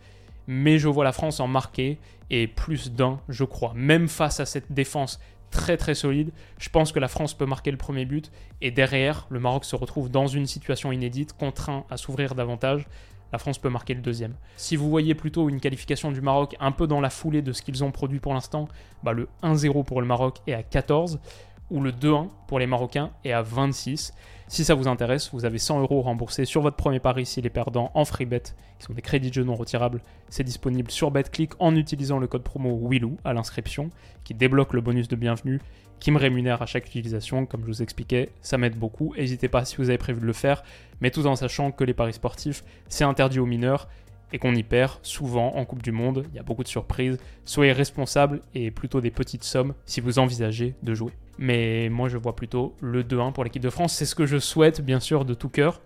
mais 0.49 0.78
je 0.78 0.88
vois 0.88 1.05
la 1.05 1.12
France 1.12 1.38
en 1.38 1.47
marquer 1.47 1.99
et 2.31 2.49
plus 2.49 2.90
d'un, 2.90 3.21
je 3.28 3.45
crois. 3.45 3.73
Même 3.76 4.09
face 4.09 4.40
à 4.40 4.47
cette 4.47 4.73
défense 4.73 5.21
très 5.50 5.76
très 5.76 5.95
solide, 5.95 6.33
je 6.59 6.71
pense 6.71 6.90
que 6.90 6.99
la 6.99 7.07
France 7.07 7.35
peut 7.35 7.47
marquer 7.47 7.71
le 7.71 7.76
premier 7.76 8.07
but 8.07 8.33
et 8.61 8.71
derrière, 8.71 9.26
le 9.31 9.40
Maroc 9.40 9.64
se 9.64 9.76
retrouve 9.76 10.11
dans 10.11 10.26
une 10.26 10.47
situation 10.47 10.90
inédite, 10.90 11.35
contraint 11.35 11.85
à 11.90 11.99
s'ouvrir 11.99 12.35
davantage. 12.35 12.88
La 13.31 13.38
France 13.38 13.59
peut 13.59 13.69
marquer 13.69 13.93
le 13.93 14.00
deuxième. 14.00 14.35
Si 14.57 14.75
vous 14.75 14.88
voyez 14.88 15.14
plutôt 15.14 15.50
une 15.50 15.61
qualification 15.61 16.11
du 16.11 16.23
Maroc 16.23 16.57
un 16.61 16.73
peu 16.73 16.87
dans 16.87 17.02
la 17.02 17.11
foulée 17.11 17.43
de 17.43 17.52
ce 17.52 17.61
qu'ils 17.61 17.85
ont 17.85 17.90
produit 17.90 18.21
pour 18.21 18.33
l'instant, 18.33 18.69
bah 19.02 19.12
le 19.12 19.28
1-0 19.43 19.85
pour 19.85 20.00
le 20.00 20.07
Maroc 20.07 20.38
est 20.47 20.55
à 20.55 20.62
14 20.62 21.21
ou 21.70 21.80
le 21.80 21.92
2-1 21.92 22.28
pour 22.46 22.58
les 22.58 22.66
Marocains 22.66 23.10
est 23.25 23.32
à 23.32 23.42
26. 23.42 24.12
Si 24.46 24.64
ça 24.64 24.75
vous 24.75 24.88
intéresse, 24.88 25.30
vous 25.32 25.44
avez 25.44 25.58
100 25.58 25.80
euros 25.80 26.00
remboursés 26.00 26.46
sur 26.46 26.62
votre 26.62 26.76
premier 26.76 27.00
pari 27.00 27.26
si 27.26 27.42
les 27.42 27.50
perdants 27.50 27.90
en 27.94 28.04
free 28.06 28.25
bet, 28.25 28.42
qui 28.78 28.87
sont 28.87 28.94
des 28.94 29.02
crédits 29.02 29.28
de 29.28 29.34
jeu 29.34 29.44
non 29.44 29.54
retirables. 29.54 30.00
C'est 30.30 30.44
disponible 30.44 30.90
sur 30.90 31.10
BetClick 31.10 31.52
en 31.58 31.76
utilisant 31.76 32.18
le 32.18 32.26
code 32.26 32.42
promo 32.42 32.70
WILOU 32.70 33.18
à 33.25 33.34
l'inscription, 33.34 33.90
qui 34.25 34.32
débloque 34.32 34.72
le 34.72 34.80
bonus 34.80 35.08
de 35.08 35.16
bienvenue, 35.16 35.60
qui 36.00 36.10
me 36.10 36.18
rémunère 36.18 36.62
à 36.62 36.66
chaque 36.66 36.87
utilisation. 36.87 37.44
Comme 37.44 37.60
je 37.62 37.66
vous 37.66 37.82
expliquais, 37.82 38.30
ça 38.40 38.56
m'aide 38.56 38.78
beaucoup. 38.78 39.14
N'hésitez 39.18 39.48
pas 39.48 39.66
si 39.66 39.76
vous 39.76 39.90
avez 39.90 39.98
prévu 39.98 40.20
de 40.20 40.26
le 40.26 40.32
faire, 40.32 40.62
mais 41.02 41.10
tout 41.10 41.26
en 41.26 41.37
sachant 41.37 41.70
que 41.70 41.84
les 41.84 41.94
paris 41.94 42.14
sportifs, 42.14 42.64
c'est 42.88 43.04
interdit 43.04 43.40
aux 43.40 43.46
mineurs 43.46 43.88
et 44.32 44.38
qu'on 44.38 44.54
y 44.54 44.62
perd 44.62 44.99
souvent 45.02 45.54
en 45.56 45.64
Coupe 45.64 45.82
du 45.82 45.92
Monde. 45.92 46.25
Il 46.30 46.37
y 46.37 46.38
a 46.38 46.42
beaucoup 46.42 46.62
de 46.62 46.68
surprises. 46.68 47.18
Soyez 47.44 47.73
responsable 47.73 48.40
et 48.54 48.70
plutôt 48.70 49.00
des 49.00 49.11
petites 49.11 49.44
sommes 49.44 49.75
si 49.87 50.00
vous 50.00 50.18
envisagez 50.18 50.75
de 50.82 50.94
jouer. 50.94 51.12
Mais 51.38 51.88
moi, 51.88 52.08
je 52.08 52.18
vois 52.18 52.35
plutôt 52.35 52.75
le 52.80 53.04
2-1 53.04 53.32
pour 53.32 53.44
l'équipe 53.44 53.62
de 53.62 53.70
France. 53.70 53.94
C'est 53.94 54.06
ce 54.06 54.14
que 54.14 54.26
je 54.26 54.38
souhaite, 54.38 54.80
bien 54.80 55.00
sûr, 55.00 55.25
de 55.25 55.35
tout 55.35 55.49
cœur. 55.49 55.80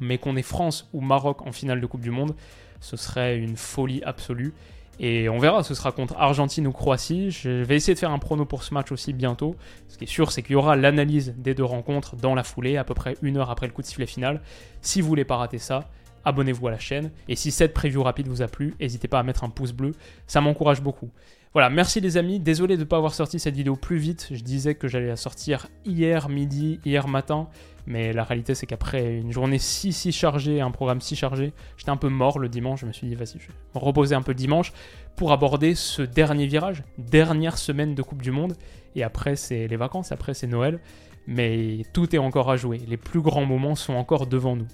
Mais 0.00 0.18
qu'on 0.18 0.36
ait 0.36 0.42
France 0.42 0.88
ou 0.92 1.00
Maroc 1.00 1.46
en 1.46 1.52
finale 1.52 1.80
de 1.80 1.86
Coupe 1.86 2.00
du 2.00 2.10
Monde, 2.10 2.34
ce 2.80 2.96
serait 2.96 3.38
une 3.38 3.56
folie 3.56 4.02
absolue. 4.04 4.52
Et 4.98 5.28
on 5.28 5.38
verra, 5.38 5.62
ce 5.62 5.74
sera 5.74 5.92
contre 5.92 6.14
Argentine 6.18 6.66
ou 6.66 6.72
Croatie. 6.72 7.30
Je 7.30 7.48
vais 7.48 7.76
essayer 7.76 7.94
de 7.94 7.98
faire 7.98 8.10
un 8.10 8.18
prono 8.18 8.44
pour 8.44 8.62
ce 8.62 8.74
match 8.74 8.92
aussi 8.92 9.12
bientôt. 9.12 9.56
Ce 9.88 9.96
qui 9.96 10.04
est 10.04 10.08
sûr, 10.08 10.32
c'est 10.32 10.42
qu'il 10.42 10.52
y 10.52 10.56
aura 10.56 10.76
l'analyse 10.76 11.34
des 11.38 11.54
deux 11.54 11.64
rencontres 11.64 12.16
dans 12.16 12.34
la 12.34 12.42
foulée, 12.42 12.76
à 12.76 12.84
peu 12.84 12.94
près 12.94 13.16
une 13.22 13.36
heure 13.36 13.50
après 13.50 13.66
le 13.66 13.72
coup 13.72 13.82
de 13.82 13.86
sifflet 13.86 14.06
final. 14.06 14.42
Si 14.80 15.00
vous 15.00 15.08
voulez 15.08 15.24
pas 15.24 15.36
rater 15.36 15.58
ça, 15.58 15.88
abonnez-vous 16.24 16.68
à 16.68 16.70
la 16.70 16.78
chaîne. 16.78 17.10
Et 17.28 17.36
si 17.36 17.50
cette 17.50 17.74
preview 17.74 18.02
rapide 18.02 18.28
vous 18.28 18.42
a 18.42 18.48
plu, 18.48 18.74
n'hésitez 18.80 19.08
pas 19.08 19.18
à 19.18 19.22
mettre 19.22 19.44
un 19.44 19.50
pouce 19.50 19.72
bleu, 19.72 19.92
ça 20.26 20.40
m'encourage 20.40 20.82
beaucoup. 20.82 21.10
Voilà, 21.52 21.68
merci 21.68 22.00
les 22.00 22.16
amis. 22.16 22.40
Désolé 22.40 22.76
de 22.76 22.80
ne 22.80 22.86
pas 22.86 22.96
avoir 22.96 23.12
sorti 23.12 23.38
cette 23.38 23.54
vidéo 23.54 23.76
plus 23.76 23.98
vite. 23.98 24.28
Je 24.30 24.42
disais 24.42 24.74
que 24.74 24.88
j'allais 24.88 25.08
la 25.08 25.16
sortir 25.16 25.68
hier 25.84 26.30
midi, 26.30 26.80
hier 26.86 27.06
matin. 27.08 27.48
Mais 27.86 28.14
la 28.14 28.24
réalité, 28.24 28.54
c'est 28.54 28.66
qu'après 28.66 29.18
une 29.18 29.32
journée 29.32 29.58
si 29.58 29.92
si 29.92 30.12
chargée, 30.12 30.62
un 30.62 30.70
programme 30.70 31.02
si 31.02 31.14
chargé, 31.14 31.52
j'étais 31.76 31.90
un 31.90 31.98
peu 31.98 32.08
mort 32.08 32.38
le 32.38 32.48
dimanche. 32.48 32.80
Je 32.80 32.86
me 32.86 32.92
suis 32.92 33.06
dit, 33.06 33.14
vas-y, 33.16 33.38
je 33.38 33.48
vais 33.48 33.54
reposer 33.74 34.14
un 34.14 34.22
peu 34.22 34.32
dimanche 34.32 34.72
pour 35.14 35.32
aborder 35.32 35.74
ce 35.74 36.00
dernier 36.00 36.46
virage, 36.46 36.84
dernière 36.96 37.58
semaine 37.58 37.94
de 37.94 38.00
Coupe 38.00 38.22
du 38.22 38.30
Monde. 38.30 38.54
Et 38.96 39.02
après, 39.02 39.36
c'est 39.36 39.66
les 39.66 39.76
vacances, 39.76 40.10
après, 40.10 40.32
c'est 40.32 40.46
Noël. 40.46 40.80
Mais 41.26 41.82
tout 41.92 42.14
est 42.14 42.18
encore 42.18 42.50
à 42.50 42.56
jouer. 42.56 42.80
Les 42.88 42.96
plus 42.96 43.20
grands 43.20 43.44
moments 43.44 43.74
sont 43.74 43.92
encore 43.92 44.26
devant 44.26 44.56
nous. 44.56 44.68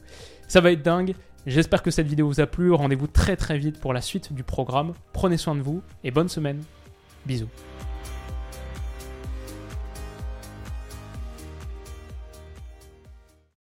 Ça 0.47 0.61
va 0.61 0.71
être 0.71 0.83
dingue. 0.83 1.15
J'espère 1.49 1.83
que 1.83 1.91
cette 1.91 2.07
vidéo 2.07 2.27
vous 2.27 2.41
a 2.41 2.47
plu. 2.47 2.75
Rendez-vous 2.75 3.07
très 3.07 3.35
très 3.35 3.57
vite 3.57 3.81
pour 3.81 3.95
la 3.95 4.03
suite 4.03 4.35
du 4.35 4.43
programme. 4.43 4.93
Prenez 5.15 5.39
soin 5.39 5.55
de 5.55 5.63
vous 5.63 5.81
et 6.05 6.11
bonne 6.11 6.29
semaine. 6.29 6.63
Bisous. 7.25 7.49